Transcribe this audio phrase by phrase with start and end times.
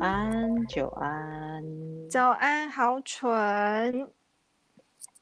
[0.00, 1.62] 安，久安，
[2.08, 3.30] 早安，好蠢。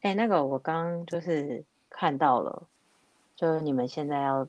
[0.03, 2.69] 哎、欸，那个我刚就是看到了，
[3.35, 4.47] 就是你们现在要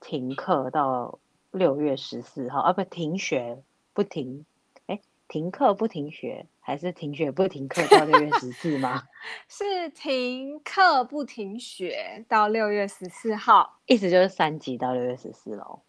[0.00, 1.18] 停课到
[1.50, 3.62] 六月十四号啊，不停学
[3.94, 4.44] 不停，
[4.86, 9.04] 哎、欸，停课不停学，还是停学不停课到六月十四吗？
[9.48, 15.80] 是停课不停学到六月十四号，意思就是三级到六月十四喽。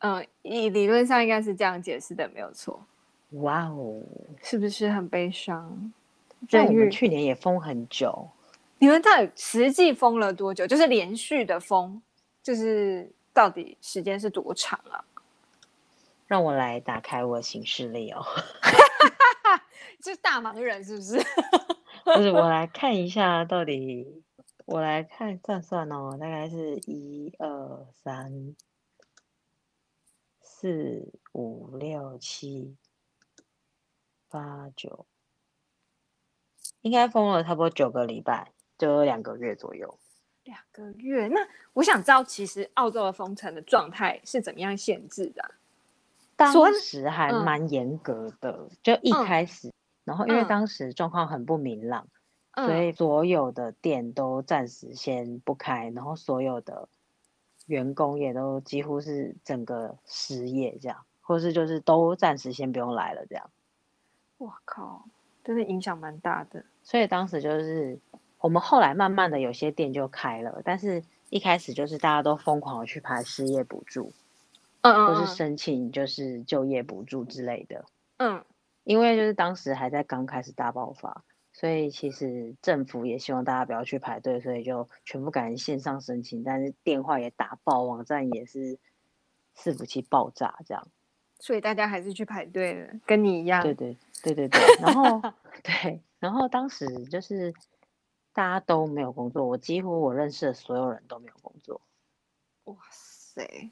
[0.00, 2.86] 嗯，理理论上应该是这样解释的，没有错。
[3.30, 4.02] 哇哦，
[4.42, 5.92] 是不是很悲伤？
[6.48, 8.30] 在我们去年也封很久，
[8.78, 10.66] 你们到底实际封了多久？
[10.66, 12.00] 就是连续的封，
[12.42, 15.04] 就是到底时间是多长啊？
[16.26, 18.24] 让我来打开我的行事历哦。
[20.00, 21.18] 这 是大忙人是不是？
[22.04, 24.22] 不是，我来看一下到底，
[24.64, 28.54] 我来看算算哦，大概是一二三。
[30.40, 32.74] 四五六七
[34.30, 35.06] 八九，
[36.82, 39.98] 应该封了差不多九个礼拜，就有两个月左右。
[40.44, 41.28] 两个月？
[41.28, 41.40] 那
[41.72, 45.50] 我想知道，其实澳洲的封城的状态是怎么样限制的啊？
[46.36, 49.72] 当时还蛮严格的，嗯，就一开始，
[50.04, 52.08] 然后因为当时状况很不明朗，
[52.52, 56.88] 嗯，所以所有的店都暂时先不开，然后所有的。
[57.66, 63.50] 员工也都几乎是整个失业这样，或是就是都暂时先不用来了这样。
[64.38, 65.04] 我靠，
[65.44, 66.64] 真的影响蛮大的。
[66.82, 67.98] 所以当时就是
[68.38, 74.12] 我们后来慢慢的有些店就开了，但是一开始就是大家都疯狂的去排失业补助，
[74.80, 77.84] 嗯嗯，或是申请就是就业补助之类的，
[78.16, 78.44] 嗯，
[78.84, 81.24] 因为就是当时还在刚开始大爆发。
[81.50, 88.78] 所以其实政府也希望大家不要去排队，所以就全部改成线上申请，但是电话也打爆，网站也是
[89.56, 90.86] 伺服器爆炸这样。
[91.40, 93.60] 所以大家还是去排队了，跟你一样。
[93.60, 94.60] 对对对对对。
[94.80, 95.20] 然后
[95.62, 97.52] 对，然后当时就是
[98.32, 101.80] 大家都没有工作，我几乎我认识的所有人都没有工作。
[102.64, 103.70] 哇塞。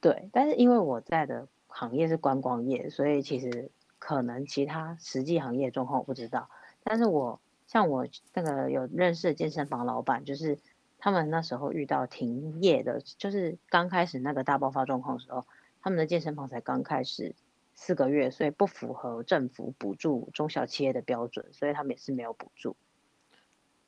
[0.00, 6.50] 对，但是因为我在的行业是观光业，所以其实可能其他实际行业状况我不知道。
[6.82, 10.58] 但是我像我那个有认识的健身房老板，就是
[10.98, 15.46] 他们那时候遇到停业的，就是刚开始那个大爆发状况的时候，
[15.80, 17.34] 他们的健身房才刚开始
[17.82, 22.76] 四个月，所以不符合政府补助中小企业的标准，所以他们也是没有补助。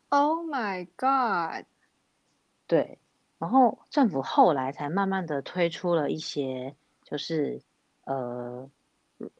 [0.09, 1.67] Oh my god！
[2.67, 2.99] 对，
[3.39, 6.75] 然后政府后来才慢慢的推出了一些，
[7.05, 7.63] 就是
[8.05, 8.69] 呃，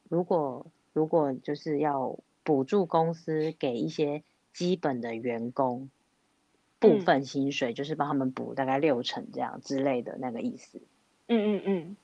[0.09, 2.17] 如果如果就是要。
[2.47, 4.21] 补助公司给一些
[4.53, 5.89] 基本的员工
[6.77, 10.79] 部分薪水，嗯、就是帮他们补大概六成这样之类的那个意思。
[11.25, 11.97] 嗯嗯嗯，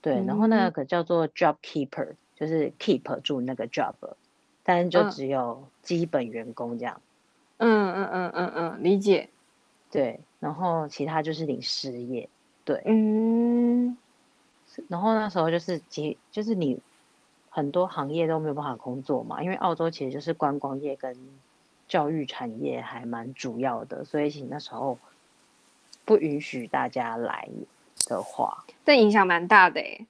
[0.00, 0.24] 对。
[0.24, 3.94] 然后那个叫做 job keeper，就是 keep 住那个 job，
[4.62, 7.00] 但就只有基本员工这样。
[7.58, 9.28] 嗯嗯嗯嗯嗯，理解。
[9.90, 12.28] 对，然后其他就是领失业。
[12.64, 13.96] 对，嗯。
[14.88, 16.80] 然后那时候就是即就是你。
[17.54, 21.14] 很多行业都没有办法工作嘛，因为澳洲其实就是观光业跟
[21.86, 24.98] 教育产业还蛮主要的，所以其实那时候
[26.06, 27.50] 不允许大家来
[28.06, 30.06] 的话，这影响蛮大的诶。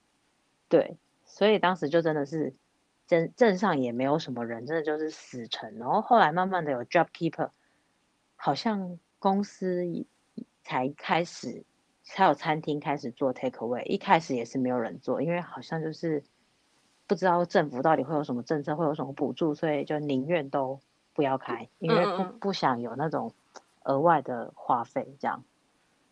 [0.68, 2.54] 对，所以当时就真的是
[3.06, 5.78] 镇镇上也没有什么人，真的就是死城。
[5.78, 7.50] 然后后来慢慢的有 job keeper，
[8.36, 9.84] 好像公司
[10.62, 11.64] 才开始
[12.02, 16.22] 才有餐厅开始做 take away，一开始也是没有人做，因为好像就是。
[17.04, 20.80] 不知道政府到底会有什么政策，会有什么补助，所以就宁愿都
[21.12, 23.34] 不要开，因为不不想有那种
[23.82, 25.44] 额外的花费这样。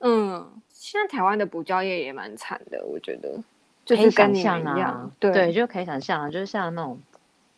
[0.01, 3.43] 嗯，现在台湾的补教业也蛮惨的，我觉得。
[3.87, 7.01] 可以想象啊，对对，就可以想象啊，就是像那种，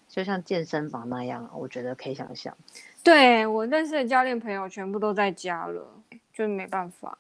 [0.09, 2.57] 就像健身房那样，我觉得可以想象。
[3.03, 5.87] 对，我认识的教练朋友全部都在家了，
[6.33, 7.19] 就没办法。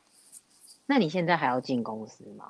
[0.86, 2.46] 那你现在还要进公司吗？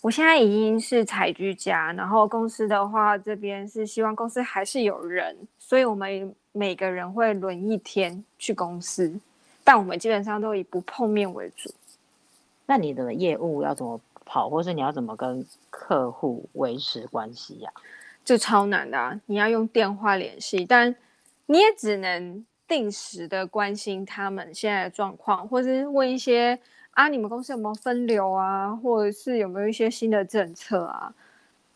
[0.00, 9.14] 我现在已经是采居家，然后公司的话，这边是希望公司还是有人，所以我们每个人会轮一天去公司，
[9.62, 11.70] 但我们基本上都以不碰面为主。
[12.66, 17.70] 那你的业务要怎么跑，或是你要怎么跟客户维持关系呀？
[18.24, 20.94] 就超难的啊，你要用电话联系，但
[21.46, 26.58] 你也只能定时的关心他们现在的状况，或是问一些。
[26.94, 28.70] 啊，你们公司有没有分流啊？
[28.72, 31.12] 或者是有没有一些新的政策啊？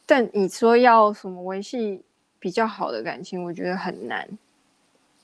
[0.07, 2.05] 但你说要什么维系
[2.39, 4.29] 比较好的感情，我觉得很难。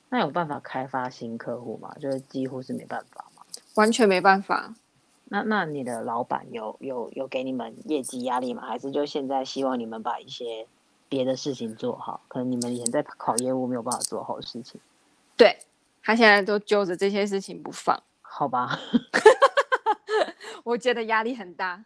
[0.09, 1.95] 那有办法开发新客户吗？
[1.97, 3.43] 就是几乎是没办法吗？
[3.75, 4.75] 完全没办法。
[5.25, 8.65] 那那你的老板有有有给你们业绩压力吗？
[8.65, 10.67] 还是就现在希望你们把一些
[11.07, 14.81] 别别的事情做好，可能你们以前在考业务没有办法做好事情。
[15.37, 15.57] 对，
[16.03, 18.77] 他现在都揪着这些事情不放， 好吧？
[20.65, 21.85] 我觉得压力很大。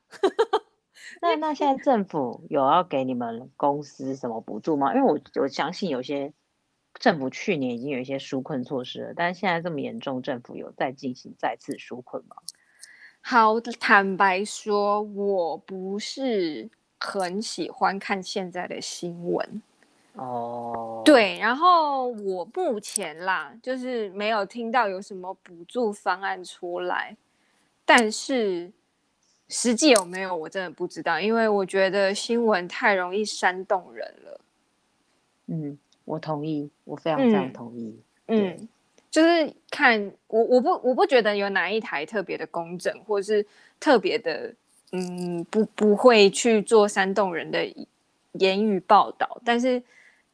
[1.22, 4.96] 那那现在政府有要给你们公司什么补助吗？
[4.96, 6.34] 因为我我相信有些
[6.96, 12.36] 政府去年已经有一些纾困措施了，但是现在这么严重，政府有在进行再次纾困吗？
[13.30, 16.68] 好，坦白说，我不是
[16.98, 19.62] 很喜欢看现在的新闻。
[20.14, 27.16] 哦，对，然后我目前啦，就是没有听到有什么补助方案出来，
[27.86, 28.72] 但是
[29.48, 34.42] 实际有没有，我真的不知道，因为我觉得新闻太容易煽动人了。
[35.46, 38.02] 嗯，我同意，我非常非常同意。
[38.26, 38.58] 嗯。
[38.60, 38.70] 嗯
[39.12, 43.46] 就是看我，我不，我不觉得有哪一台特别的公正，或者是
[43.80, 44.54] 特别的，
[44.92, 47.66] 嗯，不，不会去做煽动人的
[48.34, 49.42] 言语报道。
[49.44, 49.82] 但是，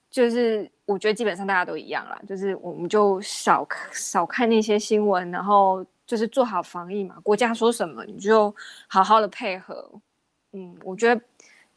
[0.10, 7.18] 就是我觉得基本上大家都一样啦，就是我们就少少看那些新闻，然后就是做好防疫嘛。
[7.24, 8.54] 国家说什么，你就
[8.88, 9.90] 好好的配合。
[10.52, 11.22] 嗯，我觉得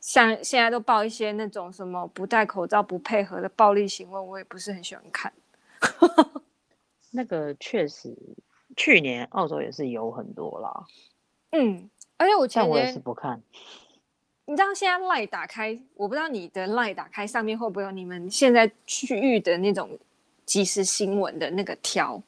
[0.00, 5.32] 像现在都报一些那种什么不戴口罩不配合的暴力行为，我也不是很喜欢看。
[7.18, 8.16] 那个确实，
[8.76, 10.86] 去年澳洲也是有很多啦。
[11.50, 13.42] 嗯，而且我前我也是不看。
[14.44, 19.98] 你知道现在 LINE 打开，我不知道你的 LINE 打开上面会不会有你们现在区域的那种
[20.46, 22.22] 即时新闻的那个条。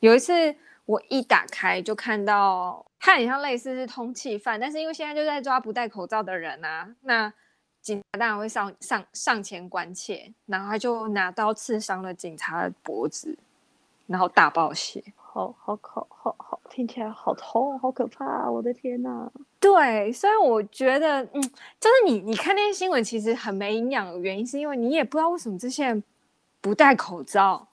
[0.00, 7.32] 有一次我一打开就看到，它很像类似是通缉犯，但是因为现在就在抓不戴口罩的人啊，那
[7.80, 13.34] 警察当然会上上上前关切，然后他就拿刀刺伤了警察的脖子。
[14.10, 18.50] 然后大爆血，好好好好好，听起来好痛，好可怕啊！
[18.50, 19.30] 我的天哪！
[19.60, 21.40] 对，虽然我觉得，嗯，
[21.78, 26.02] 就是你你看那些新闻，其实很没营养的原因，是因为你也不知道为什么这些人
[26.60, 27.68] 不戴口罩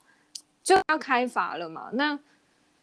[0.62, 1.90] 就要开罚了嘛？
[1.94, 2.16] 那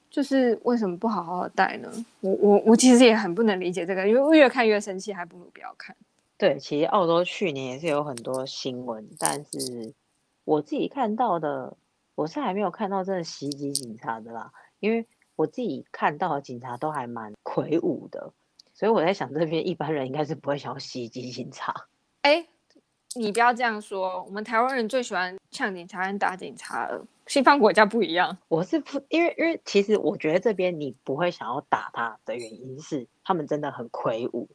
[0.10, 1.90] 就是为什么不好好的戴呢？
[2.20, 5.96] 我我我其实也很不能理解这个，因为越看越生气，还不如不要看。
[6.38, 9.94] 对，其实澳洲去年也是有很多新闻，但是
[10.44, 11.78] 我自己看到的。
[12.16, 18.32] 我是还没有看到真的袭击警察的啦，因为我自己看到的警察都还蛮魁梧的，
[18.74, 21.88] 所以我在想这边一般人应该是不会想要袭击警察。
[22.22, 22.48] 哎，
[23.16, 28.38] 你不要这样说，我们台湾人最喜欢呛警察跟打警察了，西方国家不一样。
[28.48, 34.50] 我是不，因为因为其实我觉得这边你不会想要打他的原因是他们真的很魁梧。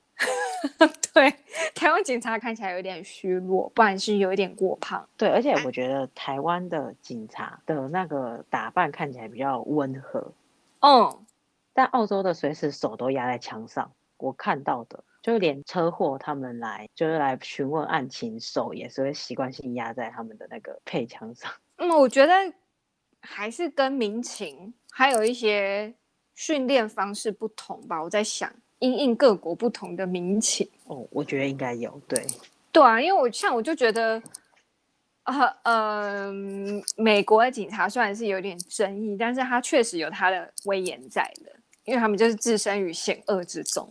[1.13, 1.35] 对，
[1.75, 5.09] 台湾警察看起来有点虚弱，不然是有一点过胖。
[5.17, 10.33] 对，而且我觉得台湾的警察的那个打扮看起来比较温和。
[10.81, 11.27] 嗯，
[11.73, 21.51] 但澳洲的随时手都压在枪上，我看到的，就连车祸他们来就是来询问案情，手也是会习惯性压在他们的那个配枪上。
[21.77, 22.33] 嗯，我觉得
[23.21, 25.95] 还是跟民情还有一些
[26.35, 28.03] 训练方式不同吧。
[28.03, 28.53] 我在想。
[28.81, 32.27] 因应各国不同的民情哦，我觉得应该有对，
[32.73, 34.21] 对啊，因为我像我就觉得，
[35.25, 36.33] 呃呃，
[36.97, 41.53] 美国的警察虽然是有点争议，但是他确实有他的威严在的，
[41.85, 43.87] 因为他们就是置身于险恶之中。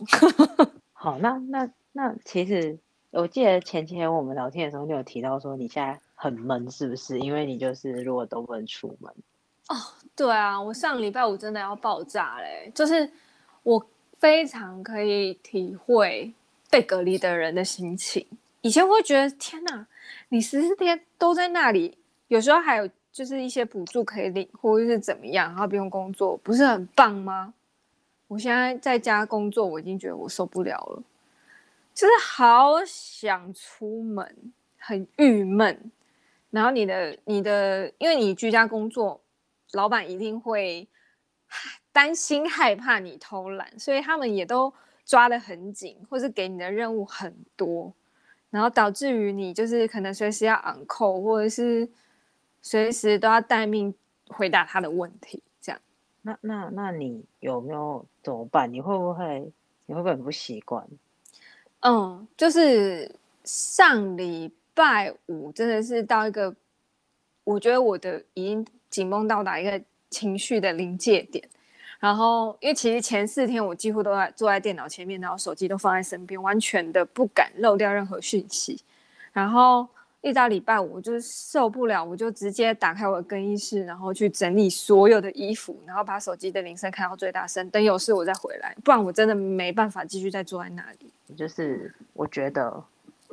[0.92, 2.76] 好，那那那其实
[3.10, 7.20] 我记得前几天我们聊天的时候，你有提到说你现在很闷，是不是？
[7.20, 9.12] 因为你就是如果都不能出门。
[9.68, 9.76] 哦，
[10.16, 13.08] 对啊，我上礼拜五真的要爆炸嘞，就是
[13.62, 13.86] 我。
[14.20, 16.30] 非常可以体会
[16.68, 18.24] 被隔离的人的心情。
[18.60, 19.86] 以前会觉得天哪，
[20.28, 21.96] 你十四天都在那里，
[22.28, 27.54] 有时候还有就是一些补助可以领，或者是怎么样，然后不用工作，不是很棒吗？
[28.28, 31.02] 我现在在家工作，我已经觉得我受不了了，
[31.94, 35.90] 就是好想出门，很郁闷。
[36.50, 39.18] 然后你的你的，因为你居家工作，
[39.72, 40.86] 老板一定会。
[41.92, 44.72] 担心害怕你偷懒，所以他们也都
[45.04, 47.92] 抓得很紧，或是给你的任务很多，
[48.50, 51.88] 然后导致于你就是可能随时要 on call，或者是
[52.62, 53.92] 随时都要待命
[54.28, 55.80] 回答他的问题，这样。
[56.22, 58.72] 那那那你有没有怎么办？
[58.72, 59.52] 你会不会
[59.86, 60.86] 你会不会很不习惯？
[61.80, 63.10] 嗯，就是
[63.42, 66.54] 上礼拜五真的是到一个，
[67.42, 71.48] 我觉得我的已经紧绷到达一个情绪的临界点。
[72.00, 78.82] 然后，因为其实前四天我几乎都在坐在电脑前面，然后手机都放在身边，完全的不敢漏掉任何讯息。
[79.34, 79.86] 然后
[80.22, 91.12] 一到礼拜五，我就受不了，我就直接打开我的更衣室，然后去整理所有的衣服，然后把手机的铃声开到最大声，等有事我再回来，不然我真的没办法继续再坐在那里。
[91.36, 92.82] 就是我觉得，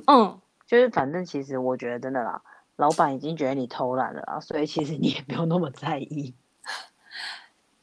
[0.07, 2.41] 嗯，就是反正其实我觉得真的啦，
[2.75, 6.33] 老板已经觉得你偷懒了啊，所以其实你也不用那么在意。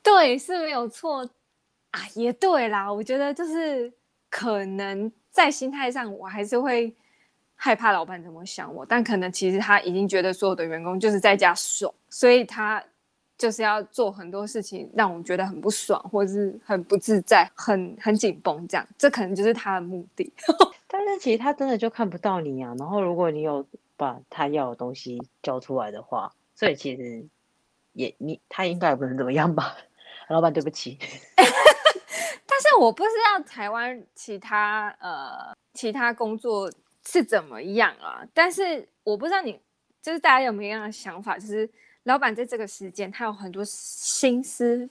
[0.04, 1.28] 对，是没有错
[1.90, 2.92] 啊，也对啦。
[2.92, 3.92] 我觉得就是
[4.30, 6.94] 可能在心态上，我还是会
[7.56, 12.84] 害怕老板怎么想我，但可能其实他已经觉得所有的员工就是在家爽，所以他
[13.38, 18.86] 就是要做很多事情让我们觉得很不爽，或者是很不自在、很很紧绷这样。
[18.98, 20.32] 这可能就是他的目的。
[20.86, 22.74] 但是其实他真的就看不到你啊。
[22.78, 27.24] 然后如果你有把他要的东西交出来的话，所以其实
[27.92, 29.76] 也你他应该也不能怎么样吧？
[30.28, 30.98] 老板对不起。
[31.36, 36.70] 但是我不知道台湾其他呃其他工作
[37.06, 38.22] 是怎么样啊。
[38.32, 39.60] 但是我不知道你
[40.02, 41.68] 就是大家有没有一样的想法，就是
[42.04, 44.88] 老板在这个时间他有很多心思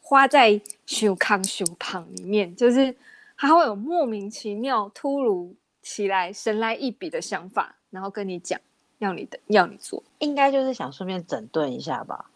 [0.00, 2.94] 花在修康修胖里面，就是。
[3.40, 8.60] 他会有莫名其妙、突如其来、神来一笔的想法，然后跟你讲
[8.98, 12.28] 要你的、要你做，应该就是想顺便整顿一下吧。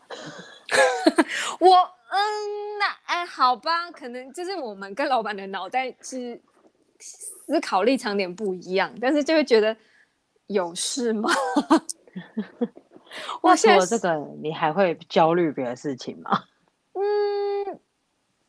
[1.61, 1.76] 我
[2.11, 6.41] 嗯，那哎，好吧，可能就是我们跟老板的脑袋是
[6.99, 9.76] 思考立场点不一样，但是就会觉得
[10.47, 11.31] 有事吗？
[13.43, 16.45] 我除了这个，你还会焦虑别的事情吗？
[16.95, 17.81] 嗯，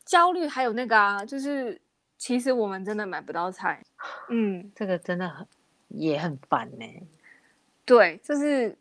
[0.06, 1.80] 焦虑还有那个啊，就是。
[2.16, 3.84] 其实我们真的买不到菜，
[4.30, 5.46] 嗯，这个真的很
[5.90, 6.86] 也很烦呢。
[7.84, 8.78] 对，就是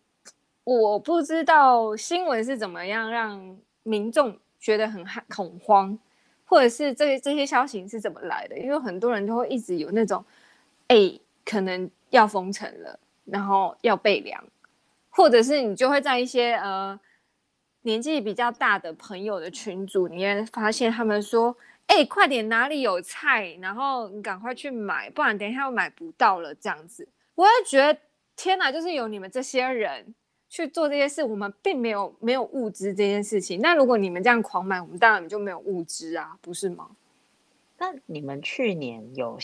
[0.64, 5.98] 我不知道新闻是怎么样让民众觉得很害恐慌，
[6.44, 8.58] 或者是这这些消息是怎么来的？
[8.58, 10.24] 因为很多人都会一直有那种，
[10.88, 14.42] 哎，可能要封城了，然后要备粮，
[15.10, 16.98] 或者是你就会在一些呃
[17.82, 21.56] 年纪比较大的朋友的群组里面发现他们说。
[21.88, 23.58] 哎、快点，哪里有菜？
[23.60, 26.54] 然后你赶快去买，不然等一下又买不到了。
[26.54, 27.98] 这样子，我也觉得
[28.34, 30.14] 天哪，就是有你们这些人
[30.52, 33.58] 去做这些事，我们并没有没有物资这件事情。
[33.62, 36.90] 那如果你们这样狂买，我们当然就没有物资啊，不是吗？
[37.78, 39.38] 那你们去年有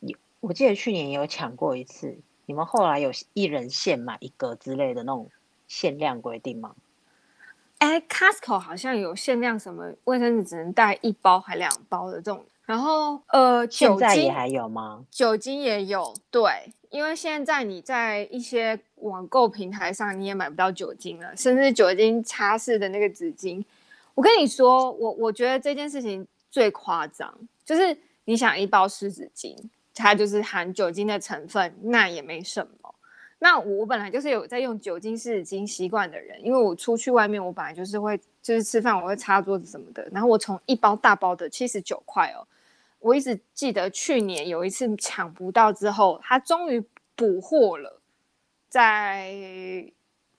[0.00, 5.28] 有，我记得去年也有抢过一次，你们后来有一人限买一个之类的那种
[5.66, 6.74] 限量规定吗？
[7.76, 12.46] 哎，Costco 好像有限量，什么卫生纸只能带一包还两包的这种。
[12.68, 15.02] 然后，呃，酒精现在也还有吗？
[15.10, 23.64] 酒精也有，对，因为现在你在一些网购平台上你也买不到酒精了，甚至酒精擦拭的那个纸巾。
[24.14, 27.34] 我跟你说，我我觉得这件事情最夸张，
[27.64, 27.96] 就是
[28.26, 29.56] 你想一包湿纸巾，
[29.94, 32.94] 它就是含酒精的成分，那也没什么。
[33.38, 40.06] 那我本来就是有在用酒精湿纸巾习惯的人，因为我出去外面，我本来就是会就是吃饭我会擦桌子什么的。
[40.12, 42.44] 然后我从一包大包的七十九块哦，
[43.00, 46.80] 我一直记得去年有一次抢不到之后，他终于
[47.14, 48.00] 补货了，
[48.68, 49.34] 在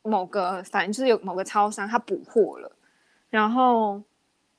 [0.01, 2.71] 某个反正就是有某个超商他补货了，
[3.29, 4.01] 然后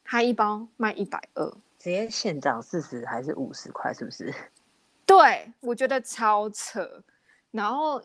[0.05, 4.35] 他一包卖一百二，直接现涨四十还是五十块，是不是？
[5.07, 7.03] 对，我觉得超扯，
[7.51, 8.03] 然后。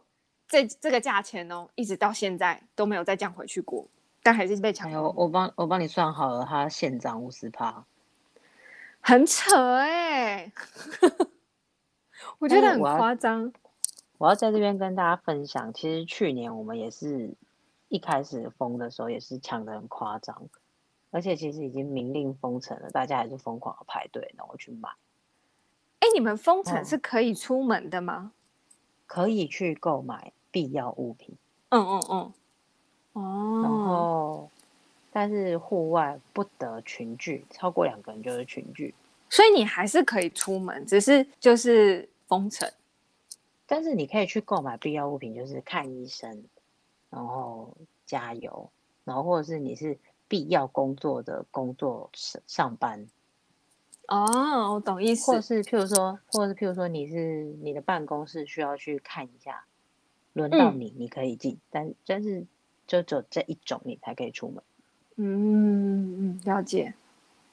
[0.47, 3.89] 这这个价钱哦，一直到现在都没有再降回去过，
[4.21, 4.91] 但还是被抢。
[4.91, 7.83] 我我帮我帮你算好了，他现涨五十趴，
[9.07, 10.51] 很扯哎、欸，
[12.39, 13.53] 我觉得很夸张。
[14.17, 17.35] 我要在这边跟大家分享，其实去年我们也是
[17.87, 20.49] 一开始封的时候也是抢的很夸张，
[21.11, 24.89] 而且其实已经明令封城了，大家还是疯狂的排队然后去买。
[25.99, 28.31] 哎，你们封城是可以出门的吗？
[29.05, 31.37] 可以去购买必要物品，
[31.69, 32.33] 嗯嗯嗯，
[33.13, 34.49] 哦，然后
[35.15, 38.93] 但是户外不得群聚，超过两个人就是群聚，
[39.29, 42.69] 所以你还是可以出门，只是就是封城。
[43.65, 46.43] 但是你可以去购买必要物品，就是看医生，
[47.09, 47.73] 然后
[48.05, 48.69] 加油，
[49.05, 53.07] 然后或者是你是必要工作的工作上上班。
[54.09, 55.31] 哦，我懂意思。
[55.31, 59.63] 或是譬如说，或者是譬如说，你是你的办公室需要去看一下，
[60.33, 62.45] 轮到你，嗯、你可以进，但但是
[62.85, 64.61] 就只有这一种你才可以出门。
[65.17, 66.93] 嗯嗯，了解。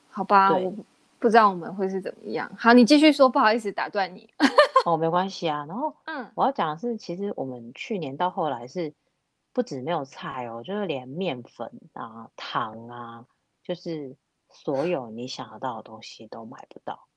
[0.08, 0.74] 好吧，我
[1.18, 2.50] 不知道我们会是怎么样。
[2.58, 4.28] 好，你继续说，不好意思打断你。
[4.84, 5.64] 哦，没关系啊。
[5.66, 8.92] 然后，嗯，我要讲的是，其实我们去年到后来是
[9.52, 13.26] 不止没有菜哦，就是连面粉啊、糖啊，
[13.62, 14.16] 就是。
[14.54, 17.08] 所有你想得到的东西都买不到，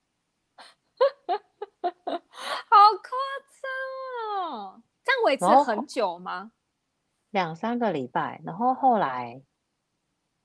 [1.84, 3.10] 好夸
[3.52, 4.82] 张哦！
[5.04, 6.54] 这样维持很久吗？
[7.32, 9.42] 两三个礼拜，然后后来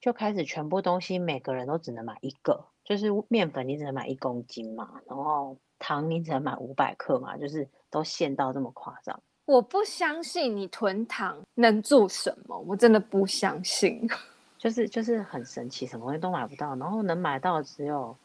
[0.00, 9.21] 就开始全部东西每个人都只能买一个，就是面粉你只能买一公斤嘛，然后糖你只能买五百克嘛，就是都限到这么夸张。
[9.47, 14.09] 我不相信你囤糖能做什么，我真的不相信。
[14.57, 18.16] 就是就是很神奇，什么东西都买不到，然后能买到只有，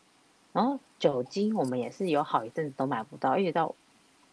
[0.51, 3.73] 然后酒精我们也是有好一阵子都买不到，一直到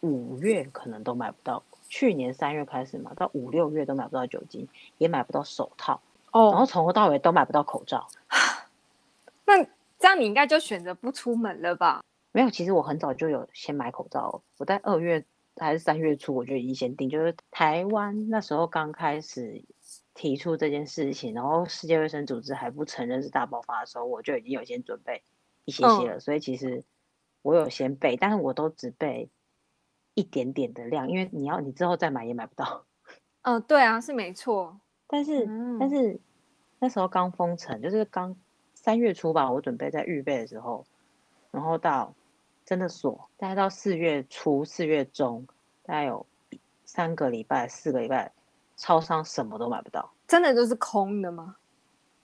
[0.01, 1.63] 五月可能都买不到。
[1.89, 6.01] 去年三月开始嘛，到五六月都买不到酒精，也买不到手套，
[6.33, 8.07] 哦，然后从头到尾都买不到口罩。
[9.45, 9.63] 那
[9.97, 12.03] 这样你应该就选择不出门了吧？
[12.31, 14.41] 没有，其实我很早就有先买口罩。
[14.57, 15.23] 我在二月
[15.55, 17.07] 还是三月初，我就已经先订。
[17.09, 19.63] 就是台湾那时候刚开始
[20.15, 25.21] 提出这件事情，然后世界卫生组织还不承认是大爆发的时候，我就已经有先准备
[25.65, 26.17] 一些些了。
[26.17, 26.83] 嗯、所以其实
[27.43, 29.29] 我有先备，但是我都只备
[30.15, 32.85] 一点点的量，因为你要你之后再买也买不到。
[33.43, 34.79] 嗯， 对啊，是没错。
[35.13, 36.19] 但是、嗯、但是
[36.79, 38.35] 那时候刚封城，就是刚
[38.73, 40.83] 三月初吧，我准备在预备的时候，
[41.51, 42.13] 然后到。
[42.65, 45.45] 真的锁，大概到四月初、四月中，
[45.83, 46.25] 大概有
[46.85, 48.31] 三个礼拜、四个礼拜，
[48.77, 50.09] 超商什么都买不到。
[50.29, 51.57] 真的就是空的吗？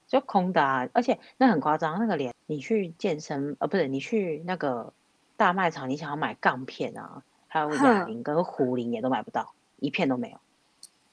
[0.07, 0.87] 就空的啊！
[0.93, 4.93] 而且那很夸张，那个连你去健身，呃，不是你去那个
[5.35, 10.39] 大卖场，你想要买杠片啊，还有哑铃跟壶铃也都买不到，一片都没有。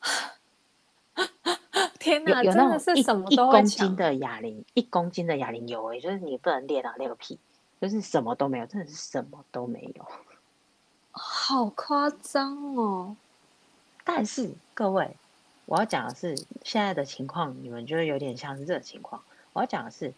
[2.06, 7.36] 天哪，有，有那种一什么一公斤的哑铃，一公斤的哑铃有诶，就是你不能练啊，练个屁！
[7.80, 10.06] 就是什么都没有，真的是什么都没有，
[11.10, 13.16] 好夸张哦！
[14.04, 15.16] 但是各位，
[15.64, 19.20] 我要讲的是现在的情况，你们就会有点像是这个情况。
[19.52, 20.14] 我要讲的是，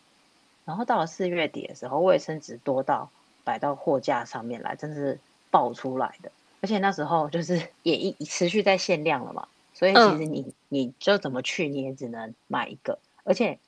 [0.66, 3.08] 然后到了四月底的时候，卫生纸多到
[3.44, 5.18] 摆到货架上面来，真的是
[5.50, 6.30] 爆出来的。
[6.60, 9.48] 而且那时候就是 也一持续在限量了嘛，
[9.78, 13.60] 所以其实你、嗯、你就怎么去，你也只能买一个，而且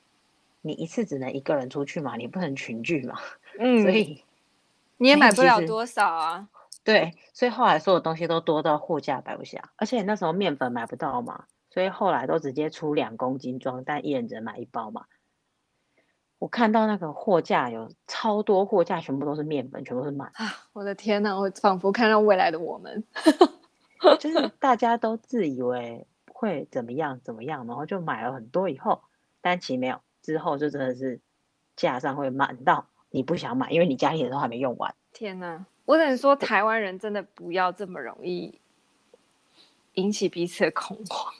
[0.60, 3.16] 你一次只能一个人出去嘛，你不能群聚嘛。
[3.60, 4.24] 嗯，所以
[4.96, 6.48] 你也买不了多少啊。
[6.82, 15.04] 对，所以后来所有东西都多到货架摆不下，而且那时候面粉买不到嘛，所以后来都直接出两公斤装，但一人只能买一包嘛。
[16.40, 20.66] 我看到那个货架有超多货架，全部都是面粉，全部是满啊！
[20.72, 23.04] 我的天哪，我仿佛看到未来的我们，
[24.18, 29.02] 就是大家都自以为会怎么样怎么样，然后就买了很多以后，
[29.40, 31.20] 但其实没有，之后就真的是
[31.76, 32.86] 架上会满到。
[33.10, 34.94] 你不想买，因为你家里人都还没用完。
[35.12, 35.66] 天哪！
[35.84, 38.60] 我只能说，台湾人真的不要这么容易
[39.94, 41.32] 引起彼此的恐慌。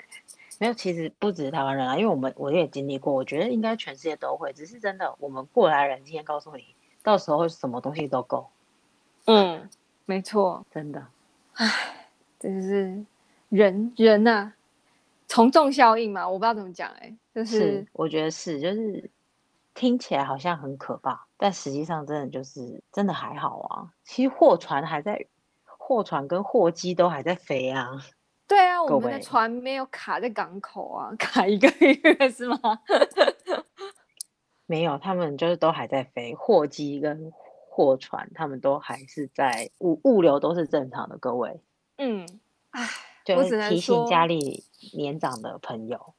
[0.60, 4.52] 没有，其实不止台湾人啊，因为我们我也经历过，我觉得应该全世界都会。
[4.52, 8.50] 只是真的，我们过来人今天告诉你，到时候什么东西都够。
[9.24, 9.68] 嗯，
[10.04, 11.06] 没错，真的。
[11.54, 12.03] 唉，
[12.44, 13.04] 这就是
[13.48, 14.54] 人人呐、啊，
[15.26, 19.10] 从众效应嘛，我不知道怎么讲、欸，哎，就是，是我觉得是，就是。
[19.76, 23.90] 听起来好像很可怕，但实际上真的就是真的还好啊。
[24.04, 25.26] 其实货船还在，
[25.64, 27.90] 货船跟货机都还在飞啊。
[28.46, 32.56] 对啊， 我们的船没有卡在港口啊，卡一个月 是吗？
[34.66, 37.32] 没有，他们就是都还在飞，货机跟
[37.68, 41.18] 货船他们都还是在物物流都是正常的。
[41.18, 41.60] 各位，
[41.98, 42.26] 嗯，
[42.70, 42.88] 唉，
[43.24, 46.14] 就是提醒家里年长的朋友，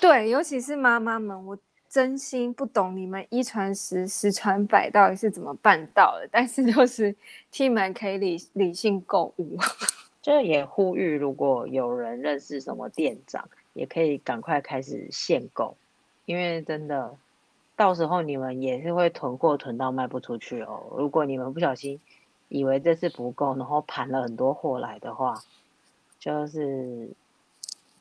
[0.00, 1.58] 对，尤其是妈妈们，我。
[1.92, 7.14] 真心不懂你们一传十，十传百到底是怎么办到的，但是就是
[7.50, 9.58] 替你们可以理理性购物，
[10.22, 15.76] 这也呼吁如果有人认识什么店长，也可以赶快开始限购，
[16.24, 17.14] 因为真的
[17.76, 20.84] 到时候你们也是会囤货囤到卖不出去哦。
[20.96, 22.00] 如果你们不小心
[22.52, 25.42] 以为这次不够，然后盘了很多货来的话，
[26.18, 27.08] 就是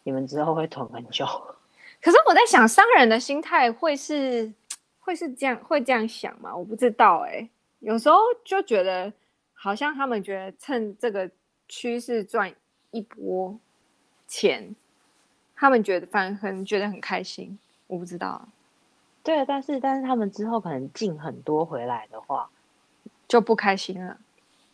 [0.04, 1.26] 你们之后会囤很久。
[2.04, 4.52] 可是我在想，商人的心态会是
[5.00, 6.54] 会是这样会这样想吗？
[6.54, 7.50] 我不知道哎、欸。
[7.80, 9.12] 有时候就觉得
[9.54, 11.32] 好像他们觉得趁这个
[11.70, 12.54] 趋势赚
[12.92, 13.58] 一波
[14.28, 14.76] 钱，
[15.56, 17.58] 他们觉得反而很觉得很开心。
[17.88, 18.50] 我不知道啊。
[19.24, 22.50] 对，但是但是他们之后可能进很多回来的话，
[23.30, 24.18] 就不开心了，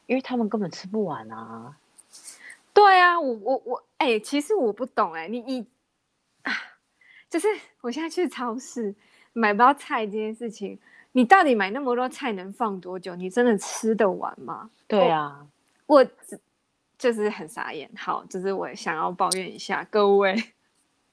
[0.07, 1.77] 因为他们根本吃不完啊。
[2.73, 5.67] 对啊，我我我哎、欸，其实我不懂哎、欸，你你
[6.41, 6.51] 啊。
[7.29, 7.45] 就是
[7.81, 8.95] 我现在去超市
[9.33, 10.79] 买不到菜这件事情，
[11.11, 13.17] 你到底买那么多菜能放多久？
[13.17, 14.69] 你真的吃得完吗？
[14.87, 15.45] 对啊，
[15.87, 16.07] 我，我
[16.97, 17.91] 就是很傻眼。
[17.97, 20.41] 好，就是我想要抱怨一下，各位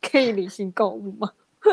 [0.00, 1.33] 可以理性购物吗？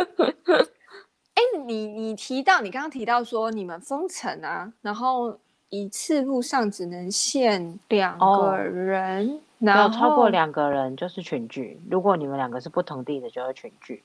[1.35, 5.39] 哎、欸，你你提到你刚刚提到说你们封城啊，然后
[5.71, 11.79] 一次路上只能限两个人，哦、然后超过两个人就是群聚。
[11.89, 14.03] 如果你们两个是不同地的，就是群聚。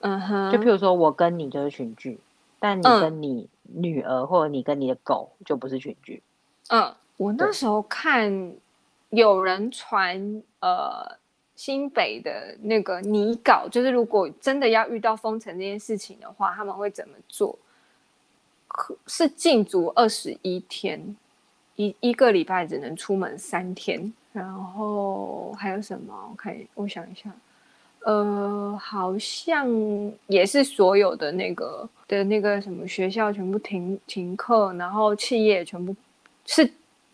[0.00, 2.20] 嗯哼，就譬如说我跟你就是群聚，
[2.60, 6.22] 但你跟你女儿或者你跟你的狗就不是群聚。
[6.68, 8.54] 嗯，我那时候看
[9.10, 11.18] 有人传呃
[11.56, 17.58] 新北的那个拟稿，就是如果真的要遇到封城这件事情的话，他们会怎么做？
[19.06, 21.16] 是禁足二十一天，
[21.76, 26.14] 一一个礼拜只能出门三天，然后还有什么？
[26.30, 27.30] 我看我想一下。
[28.06, 29.66] 呃，好像
[30.26, 35.96] 也是所有的那个的那个什么学校全部停停课，然后企业全部
[36.44, 36.70] 是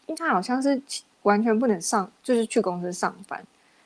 [0.07, 0.83] 应该好像是
[1.23, 3.41] 完全不能上，就是去公司上班，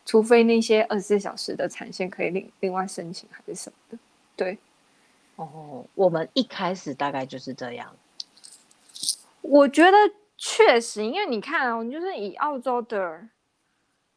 [0.07, 3.99] 除非那些二十四小时的产线可以另另外申请还是什么的。
[4.35, 4.57] 对，
[5.37, 7.95] 哦，我们一开始大概就是这样。
[9.43, 9.97] 我觉得
[10.37, 13.29] 确实，因为你看哦，就是以澳洲的。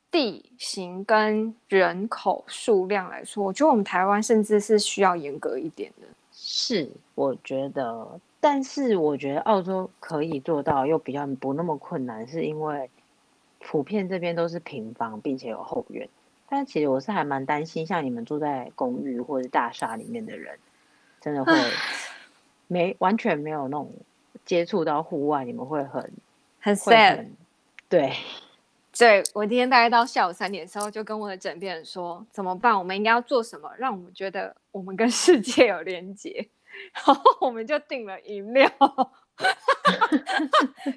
[0.09, 6.07] 地形跟人口数量来说，我觉得我们台湾甚至是需要严格一点的。
[6.31, 12.89] 是，我觉得，但是我觉得澳洲可以做到，又比较不那么困难，是因为
[13.59, 16.07] 普遍这边都是平房，并且有后院。
[16.47, 20.57] 但其实我是还蛮担心，像你们住在公寓或者大厦里面的人，
[21.27, 21.53] 真的会
[22.67, 23.93] 没完全没有那种
[24.45, 26.13] 接触到户外，你们会很
[26.61, 27.27] 很 sad，
[27.89, 28.13] 对。
[28.97, 32.75] 对，我今天大概到下午三点的时候，就跟我的枕边人说怎么办？
[32.75, 36.47] 我们应该要做什么，让我们觉得我们跟世界有连接。
[36.93, 38.67] 然后我们就订了饮料，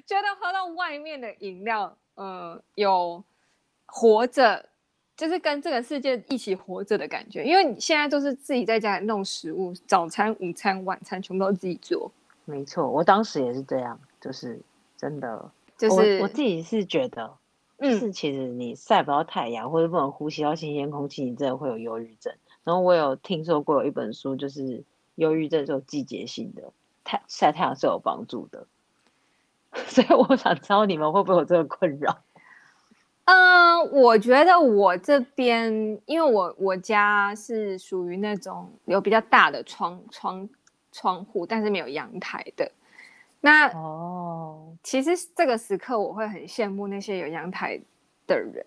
[0.07, 3.23] 觉得喝到外面的饮料，呃，有
[3.85, 4.69] 活着，
[5.21, 7.43] 就是跟这个世界一起活着的感觉。
[7.43, 12.11] 因为你现在都是自己在家里弄食物，早餐、午餐、晚餐全部都自己做。
[12.45, 14.59] 没错，我当时也是这样，就是
[14.97, 17.31] 真的，就是我，我自己是觉得。
[17.81, 22.33] 是，其实你晒不到太阳，或者不能呼吸到新鲜空气，你真的会有忧郁症。
[22.63, 28.65] 然后我有听说过有一本书，就是忧郁症是有季节性的，太晒太阳是有帮助的。
[29.85, 32.23] 所以我想知道你们会不会有这个困扰？
[33.25, 35.71] 嗯，我觉得我这边，
[36.05, 40.49] 因为我我家是属于那种有比较大的窗窗
[40.91, 42.71] 窗户，但是没有阳台的。
[43.39, 47.79] 那哦，其实这个时刻我会很羡慕那些有阳台
[48.27, 48.65] 的人，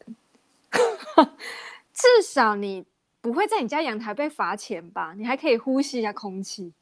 [1.92, 2.84] 至少你
[3.20, 5.14] 不会在你家阳台被罚钱吧？
[5.16, 6.72] 你还可以呼吸一下空气。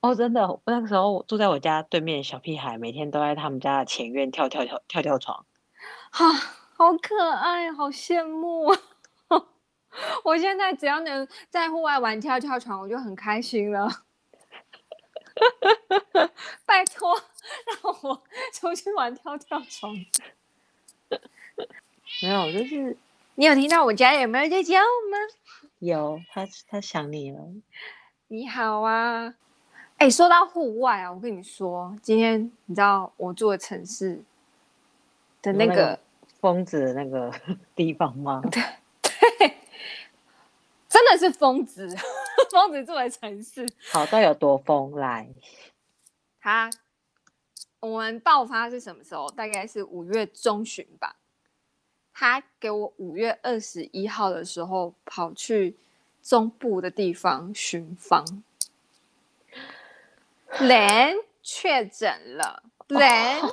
[0.00, 5.44] 哦，真的，我那个时候住在我家对面，小屁孩每天都在他们家的前院跳跳跳跳跳床，
[6.10, 6.24] 哈，
[6.80, 8.74] 好可爱，好羡慕。
[10.24, 13.86] 我现在只要能在户外玩跳跳床，我就很开心了。
[16.64, 17.14] 拜托，
[17.66, 18.22] 让我
[18.54, 19.94] 出去玩跳跳床。
[22.22, 22.96] 没有，就是
[23.34, 25.18] 你有听到我家有没有在叫吗？
[25.80, 27.40] 有，他他想你了。
[28.28, 29.34] 你好啊，
[29.98, 34.22] 哎、欸，说到户外啊，我跟你说，今天你知道我住的城市
[35.42, 36.00] 的那个
[36.40, 37.32] 疯子的那个
[37.76, 38.40] 地方吗？
[38.50, 38.62] 对
[39.38, 39.56] 对，
[40.88, 41.88] 真的是疯子。
[42.50, 45.28] 疯子住的城市，好到有多疯来？
[46.40, 46.68] 他
[47.78, 49.30] 我们爆发是什么时候？
[49.30, 51.16] 大概是五月中旬吧。
[52.12, 55.76] 他给我五月二十一号的时候跑去
[56.22, 58.42] 中部的地方巡房，
[60.60, 62.64] 人确诊了。
[62.88, 63.52] 人、oh.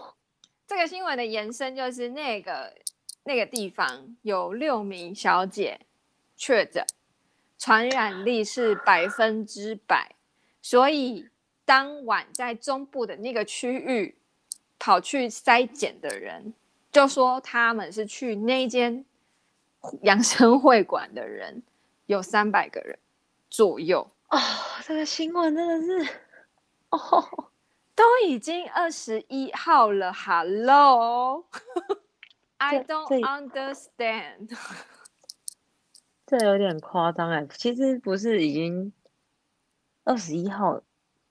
[0.67, 2.73] 这个新闻的延伸就是那个
[3.23, 5.79] 那个地方有六名小姐
[6.35, 6.85] 确诊。
[7.59, 10.13] 传染力是百分之百，
[10.61, 11.27] 所以
[11.65, 14.15] 当晚在中部的那个区域
[14.77, 16.53] 跑去筛检的人，
[16.91, 19.03] 就说他们是去那间
[20.03, 21.63] 养生会馆的人，
[22.05, 22.99] 有三百个人
[23.49, 24.07] 左右。
[24.29, 24.39] 哦，
[24.85, 26.13] 这个新闻真的是，
[26.91, 27.49] 哦，
[27.97, 31.49] 都已经二十一号了，Hello，I
[32.85, 34.55] don't understand。
[36.27, 38.93] 这有点夸张哎，其实不是已经
[40.03, 40.83] 二十一号，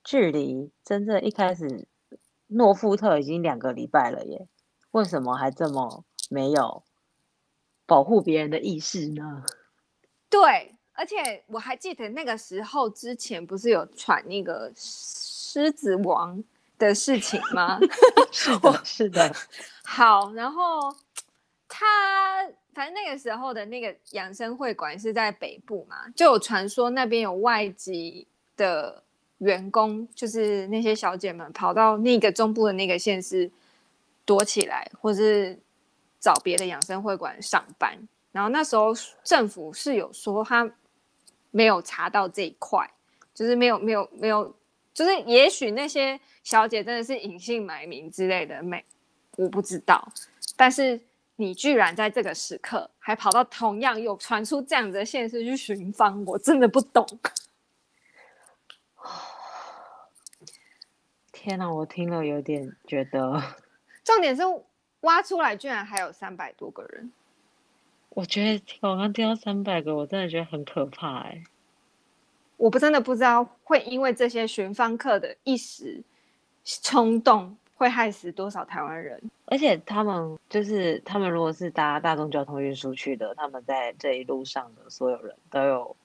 [0.03, 1.87] 距离真正一开始
[2.47, 4.49] 诺富特已经两个礼拜了耶，
[4.91, 6.83] 为什么还这么没有
[7.85, 9.45] 保护别人的意识呢？
[10.29, 16.43] 对，而且我还记得那个时候之前不是有传那个狮子王
[16.77, 17.79] 的事情吗？
[18.31, 19.35] 是的，是的。
[19.83, 20.95] 好，然后
[21.67, 21.85] 他。
[22.73, 29.01] 反正那个时候的那个养生会馆是在北部嘛，就有传说那边有外籍的
[29.39, 33.49] 员工，就是那些小姐们跑到那个中部的那个县市
[34.25, 35.57] 躲起来，或是
[36.19, 37.97] 找别的养生会馆上班。
[38.31, 40.71] 然后那时候政府是有说他
[41.49, 42.87] 没有查到这一块，
[43.33, 44.55] 就是没有没有没有，
[44.97, 48.83] 就是也许那些小姐真的是隐姓埋名之类的，没
[49.35, 50.11] 我不知道，
[50.55, 50.99] 但是。
[51.39, 57.05] 你居然在这个时刻还跑到同样有传出这样子的现实去巡防，我真的不懂。
[61.31, 63.39] 天哪，我听了有点觉得。
[64.03, 64.41] 重点是
[65.01, 67.11] 挖出来居然还有三百多个人。
[68.09, 71.43] 我觉得我刚听到三百个，我真的觉得很可怕哎。
[72.57, 76.03] 我不真的不知道会因为这些巡防客的一时
[76.65, 79.21] 冲动，会害死多少台湾人。
[79.45, 85.95] 而且他们就是他们，如果是搭大众交通运输去的，他们在这一路上的所有人都有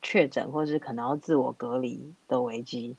[0.00, 2.96] 确诊，或是可能要自我隔离的危机。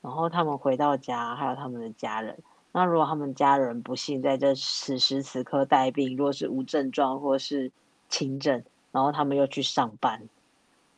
[0.00, 2.36] 然后他们回到家，还有他们的家人。
[2.72, 7.70] 那如果他们家人不幸在这此时此刻带病，若是无症状或是
[8.08, 10.28] 轻症，然后他们又去上班，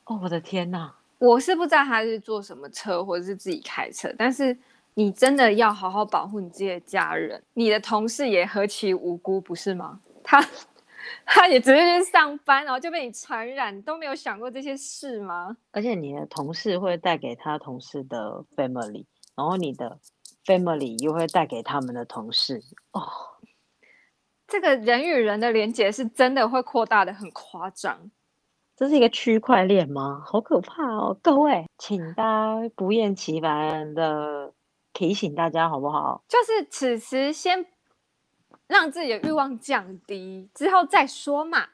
[0.05, 0.95] 哦，我的天哪！
[1.21, 4.57] 我是不知道他是坐什么车，或者是自己开车，但是
[4.95, 7.41] 你真的要好好保护你自己的家人。
[7.53, 10.01] 你的同事也何其无辜，不是吗？
[10.25, 10.43] 他
[11.27, 15.55] 他也只是去上班，然后就被你传染，都没有想过这些事吗？
[15.73, 19.05] 而且你的同事会带给他同事的 family，
[19.37, 19.99] 然后你的
[20.47, 22.63] family 又会带给他们的同事。
[22.93, 23.03] 哦，
[24.49, 28.11] 这个人与人的连接是真的会扩大的很夸张。
[28.81, 30.23] 这是一个区块链吗？
[30.25, 31.15] 好可怕哦！
[31.23, 34.55] 各位，请大家不厌其烦的
[34.95, 36.25] 提醒大家，好不好？
[36.27, 37.67] 就是此时先
[38.67, 41.69] 让自己的欲望降低，之后再说嘛，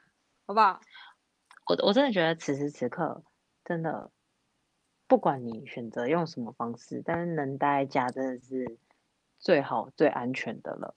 [0.45, 0.81] 好不好？
[1.67, 3.23] 我我真的觉得此时此刻，
[3.63, 4.11] 真的
[5.07, 8.77] 不管你选择用什么方式，但是能待在家真的是
[9.39, 10.93] 最好、最安全的了。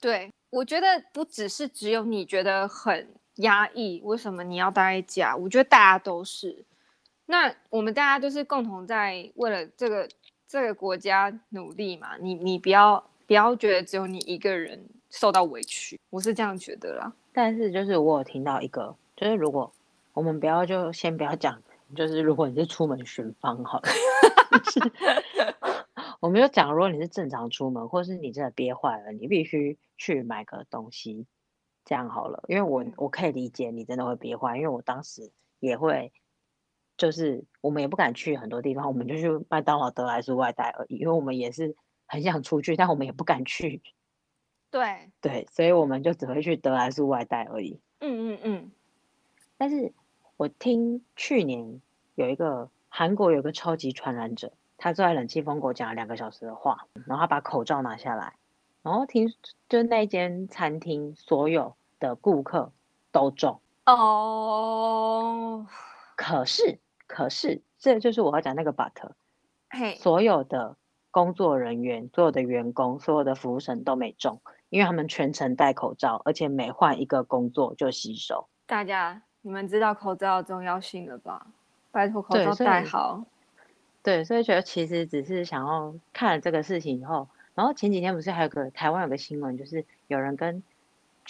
[0.00, 3.14] 对，我觉得不只是只有你觉得很。
[3.36, 4.00] 压抑？
[4.04, 5.36] 为什么你要待在家？
[5.36, 6.64] 我觉得大家都是。
[7.26, 10.08] 那我们大家都是共同在为了这个
[10.48, 12.16] 这个国家努力嘛。
[12.18, 17.12] 你你不要不要觉得只有你一个人受到委屈，我是这样觉得啦。
[17.32, 19.72] 但是就是我有听到一个，就是如果
[20.12, 21.62] 我们不要就先不要讲，
[21.94, 23.88] 就是如果你是出门巡防好了，
[26.18, 31.26] 我们就讲，如果你是正常出门，或是你真的憋坏了，你必须去买个东西。
[31.90, 36.12] 这样好了，因为我我可以理解你真的会憋坏，因为我当时也会，
[36.96, 41.74] 就是我们也不敢去很多地方，我们就去麦当劳、得来速外带而已，因为我们也是
[42.06, 43.82] 很想出去，但我们也不敢去。
[44.70, 47.80] 对对，所以我们就只会去得来速外带而已。
[47.98, 48.70] 嗯嗯嗯。
[49.58, 49.92] 但是
[50.36, 51.82] 我听去年
[52.14, 58.34] 有一个韩国有个超级传染者，他坐在冷气风口讲了两个小时的话，然后他把口罩拿下来，
[58.82, 59.34] 然后听
[59.68, 61.74] 就那间餐厅所有。
[62.00, 62.72] 的顾客
[63.12, 65.66] 都中哦，
[66.16, 68.90] 可是可是这就是我要讲那个 but，
[69.68, 70.76] 嘿，所有的
[71.10, 78.48] 工作人员、所有的员工、所有的服务生都没中，因为他们全程戴口罩，而且每换一个工作就洗手。
[78.66, 81.48] 大家，你们知道口罩的重要性了吧？
[81.90, 83.24] 拜托口罩戴好。
[84.02, 90.62] 对，所以觉得其实只是想要看了这个事情以后，然后前几天不是还有个台湾有个新闻，就是有人跟。